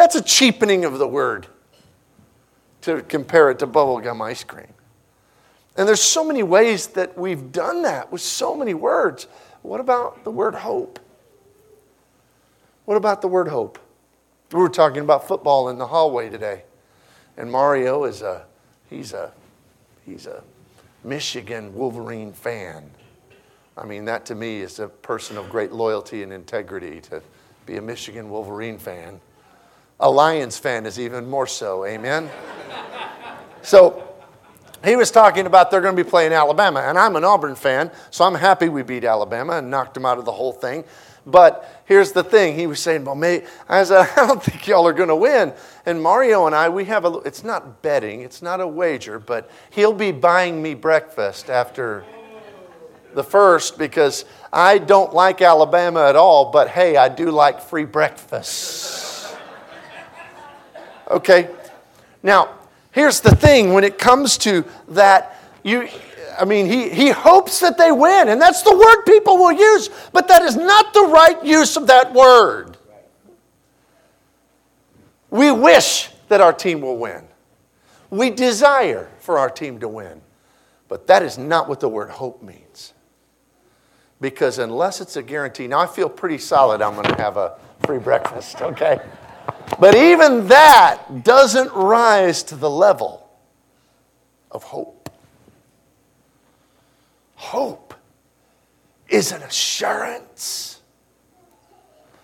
That's 0.00 0.16
a 0.16 0.22
cheapening 0.22 0.86
of 0.86 0.98
the 0.98 1.06
word 1.06 1.46
to 2.80 3.02
compare 3.02 3.50
it 3.50 3.58
to 3.58 3.66
bubblegum 3.66 4.22
ice 4.22 4.42
cream. 4.42 4.72
And 5.76 5.86
there's 5.86 6.00
so 6.02 6.24
many 6.24 6.42
ways 6.42 6.86
that 6.86 7.18
we've 7.18 7.52
done 7.52 7.82
that 7.82 8.10
with 8.10 8.22
so 8.22 8.56
many 8.56 8.72
words. 8.72 9.26
What 9.60 9.78
about 9.78 10.24
the 10.24 10.30
word 10.30 10.54
hope? 10.54 11.00
What 12.86 12.96
about 12.96 13.20
the 13.20 13.28
word 13.28 13.48
hope? 13.48 13.78
We 14.52 14.60
were 14.60 14.70
talking 14.70 15.02
about 15.02 15.28
football 15.28 15.68
in 15.68 15.76
the 15.76 15.88
hallway 15.88 16.30
today. 16.30 16.62
And 17.36 17.52
Mario 17.52 18.04
is 18.04 18.22
a 18.22 18.46
he's 18.88 19.12
a 19.12 19.30
he's 20.06 20.26
a 20.26 20.42
Michigan 21.04 21.74
Wolverine 21.74 22.32
fan. 22.32 22.90
I 23.76 23.84
mean, 23.84 24.06
that 24.06 24.24
to 24.24 24.34
me 24.34 24.62
is 24.62 24.78
a 24.78 24.88
person 24.88 25.36
of 25.36 25.50
great 25.50 25.72
loyalty 25.72 26.22
and 26.22 26.32
integrity 26.32 27.02
to 27.02 27.20
be 27.66 27.76
a 27.76 27.82
Michigan 27.82 28.30
Wolverine 28.30 28.78
fan. 28.78 29.20
A 30.00 30.10
Lions 30.10 30.58
fan 30.58 30.86
is 30.86 30.98
even 30.98 31.28
more 31.28 31.46
so, 31.46 31.84
amen? 31.84 32.30
so 33.62 34.10
he 34.82 34.96
was 34.96 35.10
talking 35.10 35.44
about 35.44 35.70
they're 35.70 35.82
going 35.82 35.94
to 35.94 36.02
be 36.02 36.08
playing 36.08 36.32
Alabama, 36.32 36.80
and 36.80 36.98
I'm 36.98 37.16
an 37.16 37.24
Auburn 37.24 37.54
fan, 37.54 37.90
so 38.10 38.24
I'm 38.24 38.34
happy 38.34 38.70
we 38.70 38.82
beat 38.82 39.04
Alabama 39.04 39.58
and 39.58 39.70
knocked 39.70 39.92
them 39.92 40.06
out 40.06 40.16
of 40.16 40.24
the 40.24 40.32
whole 40.32 40.52
thing. 40.52 40.84
But 41.26 41.82
here's 41.84 42.12
the 42.12 42.24
thing. 42.24 42.56
He 42.56 42.66
was 42.66 42.80
saying, 42.80 43.04
well, 43.04 43.14
mate, 43.14 43.44
I 43.68 43.84
said, 43.84 44.08
I 44.16 44.26
don't 44.26 44.42
think 44.42 44.66
y'all 44.66 44.86
are 44.86 44.94
going 44.94 45.10
to 45.10 45.16
win. 45.16 45.52
And 45.84 46.02
Mario 46.02 46.46
and 46.46 46.54
I, 46.54 46.70
we 46.70 46.86
have 46.86 47.04
a, 47.04 47.18
it's 47.18 47.44
not 47.44 47.82
betting, 47.82 48.22
it's 48.22 48.40
not 48.40 48.60
a 48.60 48.66
wager, 48.66 49.18
but 49.18 49.50
he'll 49.68 49.92
be 49.92 50.12
buying 50.12 50.62
me 50.62 50.72
breakfast 50.72 51.50
after, 51.50 52.04
The 53.12 53.24
first, 53.24 53.76
because 53.76 54.24
I 54.50 54.78
don't 54.78 55.12
like 55.12 55.42
Alabama 55.42 56.06
at 56.06 56.16
all, 56.16 56.50
but 56.50 56.68
hey, 56.68 56.96
I 56.96 57.10
do 57.10 57.30
like 57.30 57.60
free 57.60 57.84
breakfast. 57.84 59.09
Okay? 61.10 61.50
Now, 62.22 62.54
here's 62.92 63.20
the 63.20 63.34
thing 63.34 63.72
when 63.72 63.84
it 63.84 63.98
comes 63.98 64.38
to 64.38 64.64
that, 64.88 65.38
you. 65.62 65.88
I 66.38 66.44
mean, 66.46 66.66
he, 66.66 66.88
he 66.88 67.10
hopes 67.10 67.60
that 67.60 67.76
they 67.76 67.92
win, 67.92 68.28
and 68.28 68.40
that's 68.40 68.62
the 68.62 68.74
word 68.74 69.02
people 69.04 69.36
will 69.36 69.52
use, 69.52 69.90
but 70.12 70.28
that 70.28 70.42
is 70.42 70.56
not 70.56 70.94
the 70.94 71.02
right 71.12 71.44
use 71.44 71.76
of 71.76 71.88
that 71.88 72.14
word. 72.14 72.78
We 75.28 75.50
wish 75.50 76.08
that 76.28 76.40
our 76.40 76.52
team 76.52 76.80
will 76.80 76.96
win. 76.96 77.24
We 78.08 78.30
desire 78.30 79.10
for 79.18 79.38
our 79.38 79.50
team 79.50 79.80
to 79.80 79.88
win. 79.88 80.22
But 80.88 81.06
that 81.06 81.22
is 81.22 81.38
not 81.38 81.68
what 81.68 81.78
the 81.78 81.88
word 81.88 82.10
hope 82.10 82.42
means. 82.42 82.92
Because 84.20 84.58
unless 84.58 85.00
it's 85.00 85.16
a 85.16 85.22
guarantee, 85.22 85.68
now 85.68 85.78
I 85.78 85.86
feel 85.86 86.08
pretty 86.08 86.38
solid 86.38 86.82
I'm 86.82 86.94
going 86.94 87.06
to 87.06 87.22
have 87.22 87.36
a 87.36 87.56
free 87.86 87.98
breakfast, 87.98 88.60
okay? 88.60 89.00
But 89.78 89.94
even 89.94 90.48
that 90.48 91.24
doesn't 91.24 91.72
rise 91.72 92.42
to 92.44 92.56
the 92.56 92.70
level 92.70 93.28
of 94.50 94.62
hope. 94.64 95.10
Hope 97.36 97.94
is 99.08 99.32
an 99.32 99.42
assurance, 99.42 100.80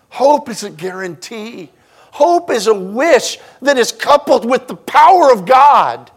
hope 0.09 0.49
is 0.49 0.63
a 0.63 0.69
guarantee. 0.69 1.71
Hope 2.17 2.49
is 2.49 2.65
a 2.65 2.73
wish 2.73 3.37
that 3.61 3.77
is 3.77 3.91
coupled 3.91 4.43
with 4.43 4.67
the 4.67 4.75
power 4.75 5.31
of 5.31 5.45
God. 5.45 6.09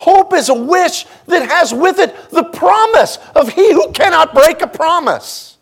Hope 0.00 0.32
is 0.32 0.48
a 0.48 0.54
wish 0.54 1.04
that 1.26 1.46
has 1.46 1.74
with 1.74 1.98
it 1.98 2.30
the 2.30 2.44
promise 2.44 3.18
of 3.34 3.52
He 3.52 3.70
who 3.74 3.92
cannot 3.92 4.32
break 4.32 4.62
a 4.62 4.66
promise. 4.66 5.58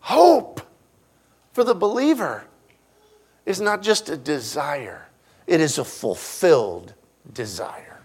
Hope 0.00 0.60
for 1.52 1.62
the 1.62 1.74
believer 1.74 2.42
is 3.44 3.60
not 3.60 3.82
just 3.82 4.08
a 4.08 4.16
desire, 4.16 5.08
it 5.46 5.60
is 5.60 5.78
a 5.78 5.84
fulfilled 5.84 6.94
desire. 7.32 8.00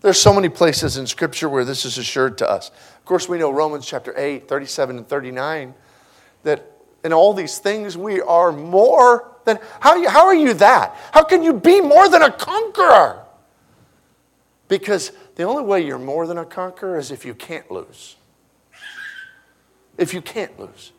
There's 0.00 0.20
so 0.20 0.32
many 0.32 0.48
places 0.48 0.96
in 0.96 1.06
Scripture 1.06 1.48
where 1.48 1.64
this 1.64 1.84
is 1.84 1.98
assured 1.98 2.38
to 2.38 2.50
us. 2.50 2.70
Of 2.70 3.04
course, 3.04 3.28
we 3.28 3.38
know 3.38 3.50
Romans 3.50 3.86
chapter 3.86 4.14
8, 4.16 4.48
37 4.48 4.98
and 4.98 5.06
39, 5.06 5.74
that 6.42 6.70
in 7.04 7.12
all 7.12 7.34
these 7.34 7.58
things, 7.58 7.96
we 7.96 8.20
are 8.20 8.52
more 8.52 9.36
than. 9.44 9.58
How, 9.80 9.96
you, 9.96 10.08
how 10.08 10.26
are 10.26 10.34
you 10.34 10.54
that? 10.54 10.96
How 11.12 11.22
can 11.22 11.42
you 11.42 11.52
be 11.52 11.80
more 11.80 12.08
than 12.08 12.22
a 12.22 12.30
conqueror? 12.30 13.24
Because 14.68 15.12
the 15.36 15.42
only 15.42 15.64
way 15.64 15.84
you're 15.84 15.98
more 15.98 16.26
than 16.26 16.38
a 16.38 16.44
conqueror 16.44 16.98
is 16.98 17.10
if 17.10 17.24
you 17.24 17.34
can't 17.34 17.70
lose. 17.70 18.16
If 19.98 20.14
you 20.14 20.22
can't 20.22 20.58
lose. 20.58 20.92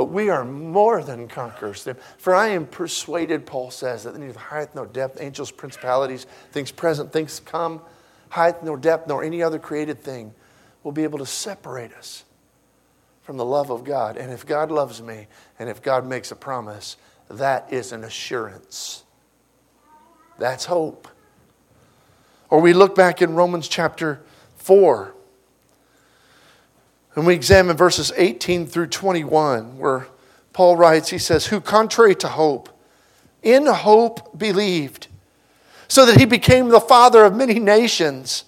But 0.00 0.06
we 0.06 0.30
are 0.30 0.46
more 0.46 1.02
than 1.02 1.28
conquerors. 1.28 1.86
For 2.16 2.34
I 2.34 2.48
am 2.48 2.64
persuaded, 2.64 3.44
Paul 3.44 3.70
says, 3.70 4.04
that 4.04 4.16
neither 4.16 4.38
height 4.38 4.74
nor 4.74 4.86
depth, 4.86 5.20
angels, 5.20 5.50
principalities, 5.50 6.26
things 6.52 6.72
present, 6.72 7.12
things 7.12 7.38
come, 7.38 7.82
height 8.30 8.64
nor 8.64 8.78
depth, 8.78 9.08
nor 9.08 9.22
any 9.22 9.42
other 9.42 9.58
created 9.58 10.00
thing 10.02 10.32
will 10.82 10.92
be 10.92 11.02
able 11.02 11.18
to 11.18 11.26
separate 11.26 11.92
us 11.92 12.24
from 13.20 13.36
the 13.36 13.44
love 13.44 13.68
of 13.68 13.84
God. 13.84 14.16
And 14.16 14.32
if 14.32 14.46
God 14.46 14.70
loves 14.70 15.02
me 15.02 15.26
and 15.58 15.68
if 15.68 15.82
God 15.82 16.06
makes 16.06 16.30
a 16.30 16.36
promise, 16.36 16.96
that 17.28 17.70
is 17.70 17.92
an 17.92 18.02
assurance. 18.02 19.04
That's 20.38 20.64
hope. 20.64 21.08
Or 22.48 22.62
we 22.62 22.72
look 22.72 22.94
back 22.94 23.20
in 23.20 23.34
Romans 23.34 23.68
chapter 23.68 24.22
4 24.56 25.14
and 27.16 27.26
we 27.26 27.34
examine 27.34 27.76
verses 27.76 28.12
18 28.16 28.66
through 28.66 28.86
21, 28.86 29.78
where 29.78 30.06
Paul 30.52 30.76
writes, 30.76 31.08
he 31.08 31.18
says, 31.18 31.46
Who 31.46 31.60
contrary 31.60 32.14
to 32.16 32.28
hope, 32.28 32.68
in 33.42 33.66
hope 33.66 34.38
believed, 34.38 35.08
so 35.88 36.06
that 36.06 36.18
he 36.18 36.24
became 36.24 36.68
the 36.68 36.80
father 36.80 37.24
of 37.24 37.34
many 37.34 37.58
nations, 37.58 38.44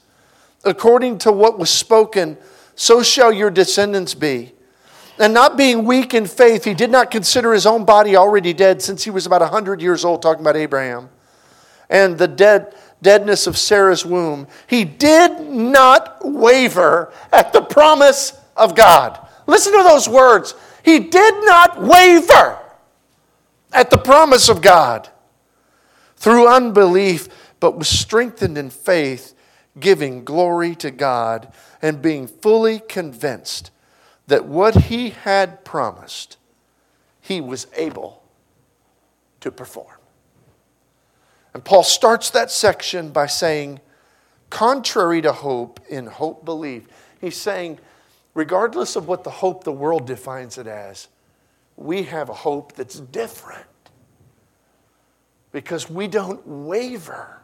according 0.64 1.18
to 1.18 1.32
what 1.32 1.58
was 1.58 1.70
spoken, 1.70 2.36
so 2.76 3.02
shall 3.02 3.32
your 3.32 3.50
descendants 3.50 4.14
be. 4.14 4.52
And 5.18 5.34
not 5.34 5.56
being 5.56 5.84
weak 5.84 6.14
in 6.14 6.26
faith, 6.26 6.64
he 6.64 6.74
did 6.74 6.90
not 6.90 7.10
consider 7.10 7.52
his 7.52 7.66
own 7.66 7.84
body 7.84 8.16
already 8.16 8.52
dead 8.52 8.80
since 8.80 9.04
he 9.04 9.10
was 9.10 9.26
about 9.26 9.40
100 9.40 9.82
years 9.82 10.04
old, 10.04 10.22
talking 10.22 10.40
about 10.40 10.56
Abraham, 10.56 11.10
and 11.90 12.16
the 12.16 12.28
dead, 12.28 12.74
deadness 13.02 13.46
of 13.46 13.58
Sarah's 13.58 14.06
womb. 14.06 14.46
He 14.66 14.84
did 14.84 15.40
not 15.40 16.18
waver 16.24 17.12
at 17.32 17.52
the 17.52 17.60
promise 17.60 18.38
of 18.56 18.74
God. 18.74 19.18
Listen 19.46 19.72
to 19.72 19.82
those 19.82 20.08
words. 20.08 20.54
He 20.84 20.98
did 20.98 21.34
not 21.44 21.82
waver 21.82 22.58
at 23.72 23.90
the 23.90 23.98
promise 23.98 24.48
of 24.48 24.62
God 24.62 25.08
through 26.16 26.48
unbelief, 26.48 27.28
but 27.60 27.76
was 27.76 27.88
strengthened 27.88 28.58
in 28.58 28.70
faith, 28.70 29.34
giving 29.78 30.24
glory 30.24 30.74
to 30.76 30.90
God 30.90 31.52
and 31.80 32.02
being 32.02 32.26
fully 32.26 32.80
convinced 32.80 33.70
that 34.26 34.44
what 34.44 34.74
he 34.74 35.10
had 35.10 35.64
promised, 35.64 36.36
he 37.20 37.40
was 37.40 37.66
able 37.76 38.22
to 39.40 39.50
perform. 39.50 39.98
And 41.54 41.64
Paul 41.64 41.82
starts 41.82 42.30
that 42.30 42.50
section 42.50 43.10
by 43.10 43.26
saying, 43.26 43.80
contrary 44.48 45.20
to 45.22 45.32
hope, 45.32 45.80
in 45.88 46.06
hope 46.06 46.44
believed. 46.44 46.90
He's 47.20 47.36
saying, 47.36 47.78
regardless 48.34 48.96
of 48.96 49.08
what 49.08 49.24
the 49.24 49.30
hope 49.30 49.64
the 49.64 49.72
world 49.72 50.06
defines 50.06 50.58
it 50.58 50.66
as, 50.66 51.08
we 51.76 52.04
have 52.04 52.28
a 52.28 52.34
hope 52.34 52.72
that's 52.72 52.98
different 52.98 53.66
because 55.50 55.90
we 55.90 56.06
don't 56.08 56.46
waver. 56.46 57.40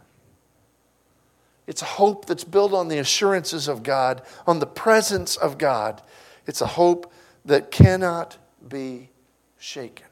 It's 1.66 1.82
a 1.82 1.86
hope 1.86 2.26
that's 2.26 2.44
built 2.44 2.72
on 2.72 2.88
the 2.88 2.98
assurances 2.98 3.68
of 3.68 3.82
God, 3.82 4.22
on 4.46 4.58
the 4.58 4.66
presence 4.66 5.36
of 5.36 5.58
God. 5.58 6.02
It's 6.46 6.62
a 6.62 6.66
hope 6.66 7.12
that 7.44 7.70
cannot 7.70 8.38
be 8.66 9.10
shaken. 9.58 10.06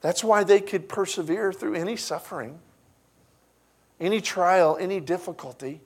That's 0.00 0.22
why 0.22 0.44
they 0.44 0.60
could 0.60 0.88
persevere 0.88 1.52
through 1.52 1.74
any 1.74 1.96
suffering, 1.96 2.60
any 3.98 4.20
trial, 4.20 4.76
any 4.78 5.00
difficulty 5.00 5.80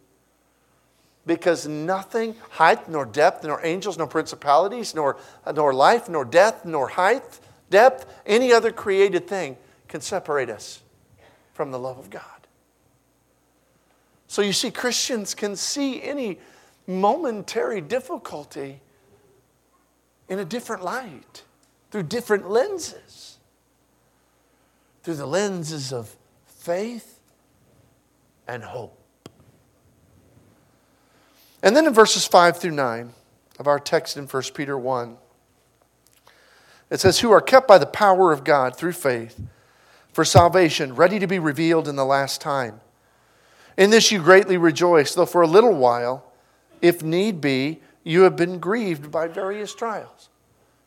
because 1.27 1.67
nothing, 1.67 2.35
height, 2.51 2.89
nor 2.89 3.05
depth, 3.05 3.45
nor 3.45 3.65
angels, 3.65 3.99
nor 3.99 4.07
principalities, 4.07 4.95
nor, 4.95 5.17
nor 5.55 5.73
life, 5.73 6.09
nor 6.09 6.25
death, 6.25 6.65
nor 6.65 6.89
height, 6.89 7.41
depth, 7.69 8.07
any 8.27 8.53
other 8.53 8.73
created 8.73 9.27
thing 9.27 9.57
can 9.89 10.01
separate 10.01 10.49
us 10.49 10.83
from 11.53 11.71
the 11.71 11.79
love 11.79 11.99
of 11.99 12.11
God. 12.11 12.23
So 14.29 14.43
you 14.43 14.53
see, 14.53 14.71
Christians 14.71 15.35
can 15.35 15.57
see 15.57 16.03
any 16.03 16.39
momentary 16.87 17.81
difficulty 17.81 18.81
in 20.29 20.39
a 20.39 20.45
different 20.45 20.85
light, 20.85 21.43
through 21.91 22.05
different 22.05 22.49
lenses, 22.49 23.39
through 25.03 25.17
the 25.17 25.27
lenses 25.27 25.93
of 25.93 26.15
faith 26.47 27.19
and 28.47 28.63
hope. 28.63 29.00
And 31.62 31.77
then 31.77 31.87
in 31.87 31.92
verses 31.92 32.27
5 32.27 32.57
through 32.57 32.70
9 32.73 33.12
of 33.59 33.66
our 33.66 33.79
text 33.79 34.16
in 34.16 34.27
1 34.27 34.42
Peter 34.55 34.79
1, 34.79 35.16
it 36.90 37.01
says, 37.01 37.20
Who 37.20 37.31
are 37.31 37.40
kept 37.40 37.68
by 37.68 37.79
the 37.79 37.87
power 37.87 38.33
of 38.33 38.44
God 38.44 38.77
through 38.77 38.92
faith 38.92 39.40
for 40.12 40.25
salvation, 40.25 40.94
ready 40.94 41.18
to 41.18 41.27
be 41.27 41.38
revealed 41.38 41.87
in 41.87 41.96
the 41.96 42.05
last 42.05 42.40
time. 42.40 42.81
In 43.77 43.90
this 43.90 44.11
you 44.11 44.20
greatly 44.20 44.57
rejoice, 44.57 45.14
though 45.14 45.27
for 45.27 45.42
a 45.42 45.46
little 45.46 45.75
while, 45.75 46.33
if 46.83 47.03
need 47.03 47.40
be, 47.40 47.81
you 48.03 48.23
have 48.23 48.37
been 48.37 48.59
grieved 48.59 49.11
by 49.11 49.29
various 49.29 49.75
trials. 49.75 50.31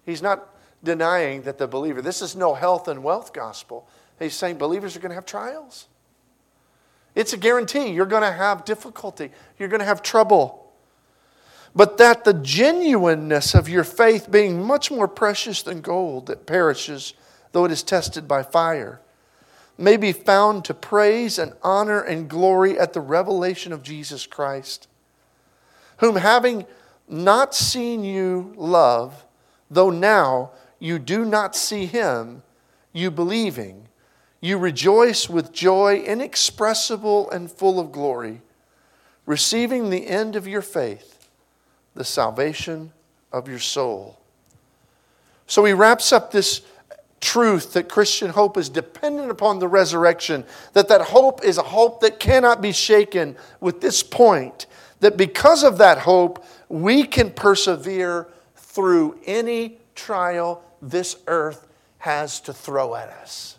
He's 0.05 0.21
not 0.21 0.49
denying 0.83 1.43
that 1.43 1.57
the 1.57 1.67
believer, 1.67 2.01
this 2.01 2.21
is 2.21 2.35
no 2.35 2.53
health 2.53 2.87
and 2.87 3.03
wealth 3.03 3.31
gospel. 3.31 3.87
He's 4.19 4.35
saying 4.35 4.57
believers 4.57 4.95
are 4.95 4.99
going 4.99 5.11
to 5.11 5.15
have 5.15 5.25
trials. 5.25 5.87
It's 7.15 7.31
a 7.31 7.37
guarantee. 7.37 7.89
You're 7.91 8.05
going 8.05 8.23
to 8.23 8.31
have 8.31 8.65
difficulty, 8.65 9.31
you're 9.57 9.69
going 9.69 9.79
to 9.79 9.85
have 9.85 10.01
trouble 10.01 10.62
but 11.75 11.97
that 11.97 12.23
the 12.23 12.33
genuineness 12.33 13.55
of 13.55 13.67
your 13.67 13.83
faith, 13.83 14.29
being 14.29 14.63
much 14.63 14.91
more 14.91 15.07
precious 15.07 15.61
than 15.63 15.81
gold 15.81 16.27
that 16.27 16.45
perishes, 16.45 17.13
though 17.51 17.65
it 17.65 17.71
is 17.71 17.83
tested 17.83 18.27
by 18.27 18.43
fire, 18.43 18.99
may 19.77 19.97
be 19.97 20.11
found 20.11 20.63
to 20.65 20.73
praise 20.73 21.39
and 21.39 21.53
honor 21.63 22.01
and 22.01 22.29
glory 22.29 22.77
at 22.77 22.93
the 22.93 23.01
revelation 23.01 23.73
of 23.73 23.81
Jesus 23.81 24.27
Christ, 24.27 24.87
whom 25.97 26.17
having 26.17 26.65
not 27.07 27.55
seen 27.55 28.03
you 28.03 28.53
love, 28.55 29.25
though 29.69 29.89
now 29.89 30.51
you 30.79 30.99
do 30.99 31.25
not 31.25 31.55
see 31.55 31.85
him, 31.85 32.43
you 32.91 33.09
believing, 33.09 33.87
you 34.39 34.57
rejoice 34.57 35.27
with 35.27 35.51
joy 35.51 35.97
inexpressible 35.97 37.31
and 37.31 37.51
full 37.51 37.79
of 37.79 37.91
glory 37.91 38.41
receiving 39.25 39.89
the 39.89 40.07
end 40.07 40.35
of 40.35 40.47
your 40.47 40.61
faith, 40.61 41.12
the 41.95 42.03
salvation 42.03 42.91
of 43.31 43.47
your 43.47 43.59
soul. 43.59 44.17
So 45.47 45.65
he 45.65 45.73
wraps 45.73 46.11
up 46.11 46.31
this 46.31 46.61
truth 47.19 47.73
that 47.73 47.87
Christian 47.87 48.29
hope 48.29 48.57
is 48.57 48.69
dependent 48.69 49.31
upon 49.31 49.59
the 49.59 49.67
resurrection, 49.67 50.43
that 50.73 50.89
that 50.89 51.01
hope 51.01 51.43
is 51.43 51.57
a 51.57 51.63
hope 51.63 52.01
that 52.01 52.19
cannot 52.19 52.61
be 52.61 52.71
shaken 52.71 53.35
with 53.59 53.81
this 53.81 54.03
point, 54.03 54.65
that 54.99 55.17
because 55.17 55.63
of 55.63 55.77
that 55.77 55.99
hope, 55.99 56.45
we 56.69 57.03
can 57.03 57.31
persevere 57.31 58.27
through 58.55 59.19
any 59.25 59.77
trial 59.95 60.63
this 60.81 61.17
earth 61.27 61.67
has 61.99 62.41
to 62.41 62.53
throw 62.53 62.95
at 62.95 63.09
us. 63.09 63.57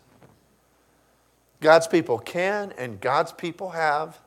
God's 1.60 1.86
people 1.86 2.18
can 2.18 2.72
and 2.76 3.00
God's 3.00 3.32
people 3.32 3.70
have. 3.70 4.18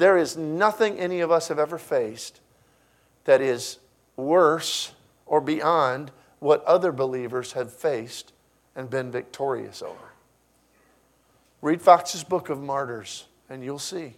There 0.00 0.16
is 0.16 0.34
nothing 0.34 0.98
any 0.98 1.20
of 1.20 1.30
us 1.30 1.48
have 1.48 1.58
ever 1.58 1.76
faced 1.76 2.40
that 3.24 3.42
is 3.42 3.78
worse 4.16 4.92
or 5.26 5.42
beyond 5.42 6.10
what 6.38 6.64
other 6.64 6.90
believers 6.90 7.52
have 7.52 7.70
faced 7.70 8.32
and 8.74 8.88
been 8.88 9.10
victorious 9.10 9.82
over. 9.82 10.14
Read 11.60 11.82
Fox's 11.82 12.24
Book 12.24 12.48
of 12.48 12.62
Martyrs, 12.62 13.26
and 13.50 13.62
you'll 13.62 13.78
see. 13.78 14.14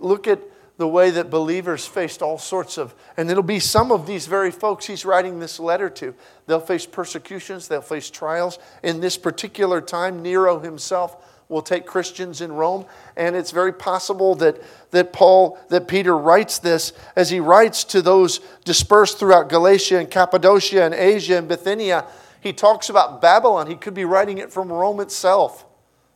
Look 0.00 0.26
at 0.26 0.40
the 0.76 0.88
way 0.88 1.10
that 1.10 1.30
believers 1.30 1.86
faced 1.86 2.20
all 2.20 2.38
sorts 2.38 2.78
of, 2.78 2.96
and 3.16 3.30
it'll 3.30 3.44
be 3.44 3.60
some 3.60 3.92
of 3.92 4.08
these 4.08 4.26
very 4.26 4.50
folks 4.50 4.86
he's 4.86 5.04
writing 5.04 5.38
this 5.38 5.60
letter 5.60 5.88
to. 5.88 6.16
They'll 6.48 6.58
face 6.58 6.84
persecutions, 6.84 7.68
they'll 7.68 7.80
face 7.80 8.10
trials. 8.10 8.58
In 8.82 8.98
this 8.98 9.16
particular 9.16 9.80
time, 9.80 10.20
Nero 10.20 10.58
himself 10.58 11.24
will 11.52 11.62
take 11.62 11.86
Christians 11.86 12.40
in 12.40 12.50
Rome, 12.50 12.86
and 13.16 13.36
it's 13.36 13.52
very 13.52 13.72
possible 13.72 14.34
that, 14.36 14.60
that 14.90 15.12
Paul, 15.12 15.58
that 15.68 15.86
Peter 15.86 16.16
writes 16.16 16.58
this 16.58 16.92
as 17.14 17.30
he 17.30 17.38
writes 17.38 17.84
to 17.84 18.02
those 18.02 18.40
dispersed 18.64 19.18
throughout 19.18 19.48
Galatia 19.48 19.98
and 19.98 20.10
Cappadocia 20.10 20.84
and 20.84 20.94
Asia 20.94 21.36
and 21.36 21.46
Bithynia. 21.46 22.06
He 22.40 22.52
talks 22.52 22.88
about 22.88 23.22
Babylon. 23.22 23.68
He 23.68 23.76
could 23.76 23.94
be 23.94 24.04
writing 24.04 24.38
it 24.38 24.50
from 24.50 24.72
Rome 24.72 24.98
itself, 24.98 25.64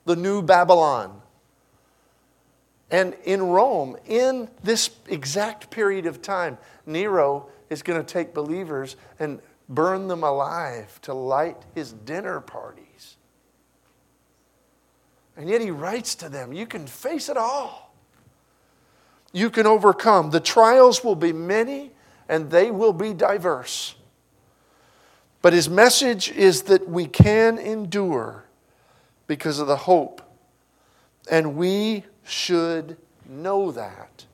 the 0.07 0.17
new 0.17 0.43
Babylon. 0.43 1.21
And 2.91 3.15
in 3.25 3.43
Rome, 3.43 3.97
in 4.07 4.49
this 4.63 4.91
exact 5.09 5.71
period 5.71 6.07
of 6.07 6.23
time, 6.23 6.59
Nero 6.87 7.49
is 7.69 7.83
going 7.83 8.03
to 8.03 8.13
take 8.13 8.33
believers 8.33 8.97
and 9.19 9.41
burn 9.69 10.09
them 10.09 10.23
alive 10.23 11.01
to 11.03 11.13
light 11.13 11.57
his 11.75 11.93
dinner 11.93 12.41
parties. 12.41 12.86
And 15.37 15.49
yet 15.49 15.61
he 15.61 15.71
writes 15.71 16.15
to 16.17 16.29
them, 16.29 16.53
You 16.53 16.67
can 16.67 16.87
face 16.87 17.29
it 17.29 17.37
all. 17.37 17.95
You 19.33 19.51
can 19.51 19.67
overcome. 19.67 20.31
The 20.31 20.41
trials 20.41 21.05
will 21.05 21.15
be 21.17 21.33
many 21.33 21.93
and 22.29 22.51
they 22.51 22.71
will 22.71 22.93
be 22.93 23.13
diverse. 23.13 23.95
But 25.43 25.53
his 25.53 25.69
message 25.69 26.31
is 26.31 26.63
that 26.63 26.89
we 26.89 27.07
can 27.07 27.59
endure 27.59 28.45
because 29.27 29.59
of 29.59 29.67
the 29.67 29.77
hope. 29.77 30.23
And 31.31 31.57
we 31.57 32.05
should 32.25 32.97
know 33.29 33.71
that 33.73 34.25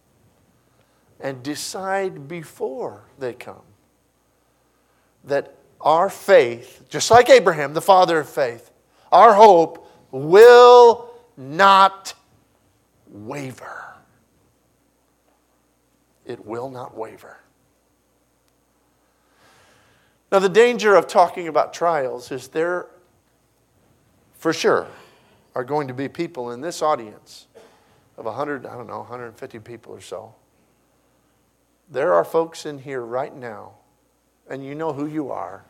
and 1.20 1.42
decide 1.42 2.28
before 2.28 3.04
they 3.18 3.32
come 3.32 3.62
that 5.24 5.54
our 5.80 6.08
faith, 6.08 6.84
just 6.88 7.10
like 7.10 7.28
Abraham, 7.28 7.74
the 7.74 7.80
father 7.80 8.20
of 8.20 8.28
faith, 8.28 8.70
our 9.10 9.34
hope 9.34 9.88
will 10.12 11.10
not 11.36 12.14
waver. 13.08 13.84
It 16.24 16.46
will 16.46 16.70
not 16.70 16.96
waver. 16.96 17.38
Now, 20.30 20.38
the 20.38 20.48
danger 20.48 20.94
of 20.94 21.08
talking 21.08 21.48
about 21.48 21.74
trials 21.74 22.30
is 22.30 22.48
there, 22.48 22.86
for 24.34 24.52
sure, 24.52 24.86
are 25.54 25.64
going 25.64 25.88
to 25.88 25.94
be 25.94 26.08
people 26.08 26.52
in 26.52 26.60
this 26.60 26.80
audience 26.80 27.48
of 28.16 28.24
100, 28.24 28.64
I 28.64 28.74
don't 28.74 28.86
know, 28.86 29.00
150 29.00 29.58
people 29.58 29.92
or 29.92 30.00
so. 30.00 30.34
There 31.90 32.14
are 32.14 32.24
folks 32.24 32.64
in 32.64 32.78
here 32.78 33.02
right 33.02 33.34
now, 33.34 33.72
and 34.48 34.64
you 34.64 34.74
know 34.74 34.92
who 34.92 35.06
you 35.06 35.30
are, 35.30 35.64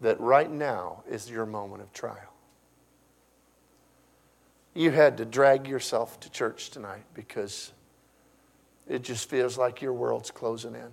that 0.00 0.18
right 0.20 0.50
now 0.50 1.04
is 1.08 1.30
your 1.30 1.46
moment 1.46 1.82
of 1.82 1.92
trial. 1.92 2.32
You 4.74 4.90
had 4.90 5.16
to 5.18 5.24
drag 5.24 5.66
yourself 5.66 6.20
to 6.20 6.30
church 6.30 6.70
tonight 6.70 7.04
because 7.14 7.72
it 8.86 9.02
just 9.02 9.28
feels 9.28 9.58
like 9.58 9.82
your 9.82 9.92
world's 9.92 10.30
closing 10.30 10.74
in. 10.74 10.90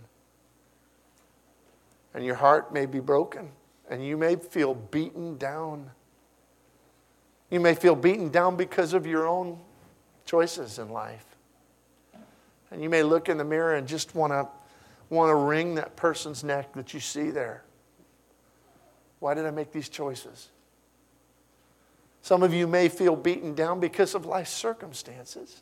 And 2.13 2.25
your 2.25 2.35
heart 2.35 2.73
may 2.73 2.85
be 2.85 2.99
broken, 2.99 3.49
and 3.89 4.05
you 4.05 4.17
may 4.17 4.38
feel 4.38 4.73
beaten 4.73 5.38
down. 5.38 5.91
You 7.49 7.59
may 7.59 7.75
feel 7.75 7.95
beaten 7.95 8.29
down 8.29 8.55
because 8.55 8.93
of 8.93 9.05
your 9.05 9.27
own 9.27 9.59
choices 10.25 10.79
in 10.79 10.89
life. 10.89 11.25
And 12.71 12.81
you 12.81 12.89
may 12.89 13.03
look 13.03 13.29
in 13.29 13.38
the 13.38 13.43
mirror 13.43 13.75
and 13.75 13.88
just 13.88 14.15
want 14.15 14.31
to 14.33 14.47
want 15.09 15.29
to 15.29 15.35
wring 15.35 15.75
that 15.75 15.95
person's 15.95 16.43
neck 16.43 16.73
that 16.73 16.93
you 16.93 16.99
see 16.99 17.29
there. 17.29 17.63
Why 19.19 19.33
did 19.33 19.45
I 19.45 19.51
make 19.51 19.71
these 19.71 19.89
choices? 19.89 20.49
Some 22.25 22.41
of 22.41 22.55
you 22.55 22.65
may 22.65 22.89
feel 22.89 23.15
beaten 23.15 23.53
down 23.53 23.79
because 23.79 24.15
of 24.15 24.25
life 24.25 24.47
circumstances. 24.47 25.61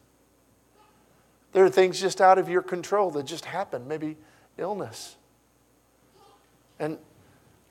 There 1.52 1.65
are 1.65 1.69
things 1.69 1.99
just 1.99 2.21
out 2.21 2.38
of 2.38 2.47
your 2.47 2.62
control 2.62 3.12
that 3.12 3.23
just 3.23 3.43
happen, 3.43 3.86
maybe 3.86 4.15
illness. 4.58 5.17
And, 6.80 6.97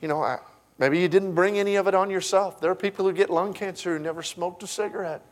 you 0.02 0.08
know, 0.08 0.22
I, 0.22 0.40
maybe 0.76 1.00
you 1.00 1.08
didn't 1.08 1.32
bring 1.32 1.58
any 1.58 1.76
of 1.76 1.86
it 1.86 1.94
on 1.94 2.10
yourself. 2.10 2.60
There 2.60 2.70
are 2.70 2.74
people 2.74 3.06
who 3.06 3.14
get 3.14 3.30
lung 3.30 3.54
cancer 3.54 3.96
who 3.96 3.98
never 3.98 4.22
smoked 4.22 4.62
a 4.62 4.66
cigarette. 4.66 5.22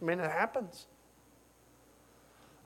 I 0.00 0.04
mean, 0.06 0.18
it 0.18 0.30
happens. 0.30 0.86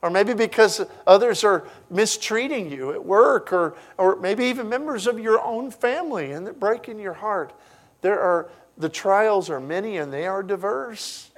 Or 0.01 0.11
maybe 0.11 0.33
because 0.33 0.81
others 1.09 1.43
are 1.43 1.67
mistreating 1.91 2.71
you 2.71 2.93
at 2.93 3.05
work, 3.05 3.53
or, 3.53 3.75
or 3.99 4.15
maybe 4.15 4.45
even 4.45 4.69
members 4.69 5.09
of 5.09 5.19
your 5.19 5.43
own 5.43 5.73
family 5.73 6.31
and 6.31 6.47
they're 6.47 6.55
breaking 6.55 7.01
your 7.01 7.15
heart. 7.15 7.53
There 8.01 8.21
are, 8.21 8.49
the 8.81 8.89
trials 8.89 9.51
are 9.51 9.61
many 9.61 9.99
and 9.99 10.13
they 10.13 10.27
are 10.27 10.43
diverse. 10.43 11.31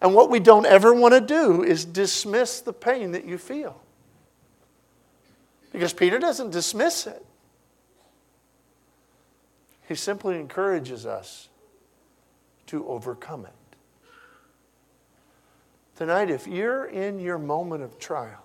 And 0.00 0.14
what 0.14 0.30
we 0.30 0.40
don't 0.40 0.66
ever 0.66 0.94
want 0.94 1.14
to 1.14 1.20
do 1.20 1.62
is 1.62 1.84
dismiss 1.84 2.60
the 2.60 2.72
pain 2.72 3.12
that 3.12 3.24
you 3.24 3.38
feel. 3.38 3.80
Because 5.72 5.92
Peter 5.92 6.18
doesn't 6.18 6.50
dismiss 6.50 7.06
it, 7.06 7.24
he 9.88 9.94
simply 9.94 10.38
encourages 10.38 11.06
us 11.06 11.48
to 12.66 12.86
overcome 12.86 13.46
it. 13.46 13.52
Tonight, 15.96 16.30
if 16.30 16.46
you're 16.46 16.86
in 16.86 17.18
your 17.18 17.38
moment 17.38 17.82
of 17.82 17.98
trial, 17.98 18.44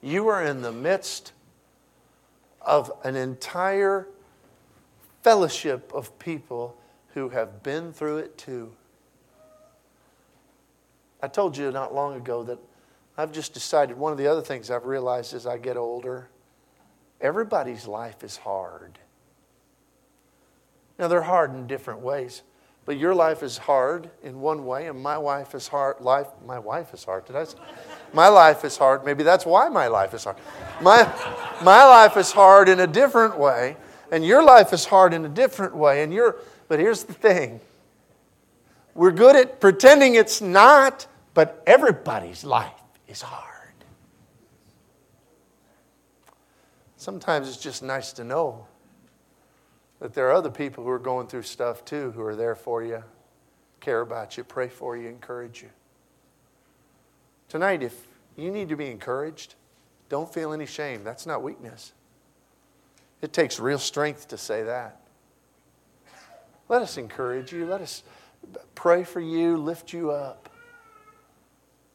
you 0.00 0.28
are 0.28 0.42
in 0.44 0.62
the 0.62 0.72
midst 0.72 1.32
of 2.60 2.90
an 3.04 3.16
entire 3.16 4.08
fellowship 5.22 5.92
of 5.94 6.18
people 6.18 6.76
who 7.14 7.30
have 7.30 7.62
been 7.62 7.92
through 7.92 8.18
it 8.18 8.36
too. 8.36 8.72
I 11.22 11.28
told 11.28 11.56
you 11.56 11.70
not 11.70 11.94
long 11.94 12.16
ago 12.16 12.42
that 12.44 12.58
I've 13.16 13.32
just 13.32 13.54
decided 13.54 13.96
one 13.96 14.12
of 14.12 14.18
the 14.18 14.26
other 14.26 14.42
things 14.42 14.70
I've 14.70 14.86
realized 14.86 15.34
as 15.34 15.46
I 15.46 15.58
get 15.58 15.76
older 15.76 16.28
everybody's 17.20 17.86
life 17.86 18.24
is 18.24 18.36
hard. 18.36 18.98
Now, 20.98 21.08
they're 21.08 21.22
hard 21.22 21.54
in 21.54 21.66
different 21.66 22.00
ways. 22.00 22.42
But 22.84 22.98
your 22.98 23.14
life 23.14 23.44
is 23.44 23.58
hard 23.58 24.10
in 24.24 24.40
one 24.40 24.66
way, 24.66 24.88
and 24.88 25.00
my 25.00 25.16
wife 25.16 25.54
is 25.54 25.68
hard. 25.68 26.00
Life, 26.00 26.26
my 26.44 26.58
wife 26.58 26.92
is 26.92 27.04
hard. 27.04 27.24
Did 27.26 27.36
I 27.36 27.44
say? 27.44 27.56
My 28.12 28.26
life 28.26 28.64
is 28.64 28.76
hard. 28.76 29.04
Maybe 29.04 29.22
that's 29.22 29.46
why 29.46 29.68
my 29.68 29.86
life 29.86 30.14
is 30.14 30.24
hard. 30.24 30.36
My, 30.80 31.04
my 31.62 31.84
life 31.84 32.16
is 32.16 32.32
hard 32.32 32.68
in 32.68 32.80
a 32.80 32.86
different 32.86 33.38
way, 33.38 33.76
and 34.12 34.24
your 34.24 34.44
life 34.44 34.74
is 34.74 34.84
hard 34.84 35.14
in 35.14 35.24
a 35.24 35.28
different 35.28 35.74
way. 35.74 36.02
And 36.02 36.12
you're, 36.12 36.36
but 36.68 36.78
here's 36.78 37.02
the 37.02 37.14
thing 37.14 37.60
we're 38.94 39.10
good 39.10 39.34
at 39.34 39.58
pretending 39.58 40.14
it's 40.14 40.40
not, 40.40 41.06
but 41.34 41.62
everybody's 41.66 42.44
life 42.44 42.70
is 43.08 43.22
hard. 43.22 43.48
Sometimes 46.98 47.48
it's 47.48 47.56
just 47.56 47.82
nice 47.82 48.12
to 48.12 48.22
know 48.22 48.66
that 49.98 50.12
there 50.12 50.28
are 50.28 50.32
other 50.32 50.50
people 50.50 50.84
who 50.84 50.90
are 50.90 50.98
going 50.98 51.26
through 51.26 51.42
stuff 51.42 51.84
too 51.84 52.12
who 52.12 52.22
are 52.22 52.36
there 52.36 52.54
for 52.54 52.82
you, 52.82 53.02
care 53.80 54.02
about 54.02 54.36
you, 54.36 54.44
pray 54.44 54.68
for 54.68 54.96
you, 54.96 55.08
encourage 55.08 55.62
you. 55.62 55.70
Tonight, 57.48 57.82
if 57.82 58.06
you 58.36 58.50
need 58.50 58.68
to 58.68 58.76
be 58.76 58.90
encouraged, 58.90 59.54
don't 60.10 60.32
feel 60.32 60.52
any 60.52 60.66
shame. 60.66 61.02
That's 61.02 61.26
not 61.26 61.42
weakness. 61.42 61.92
It 63.22 63.32
takes 63.32 63.60
real 63.60 63.78
strength 63.78 64.28
to 64.28 64.36
say 64.36 64.64
that. 64.64 65.00
Let 66.68 66.82
us 66.82 66.98
encourage 66.98 67.52
you. 67.52 67.66
Let 67.66 67.80
us 67.80 68.02
pray 68.74 69.04
for 69.04 69.20
you, 69.20 69.56
lift 69.56 69.92
you 69.92 70.10
up. 70.10 70.48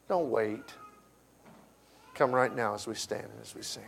Don't 0.08 0.30
wait. 0.30 0.64
Come 2.14 2.32
right 2.32 2.54
now 2.54 2.74
as 2.74 2.86
we 2.86 2.94
stand 2.94 3.24
and 3.24 3.42
as 3.42 3.54
we 3.54 3.62
sing. 3.62 3.84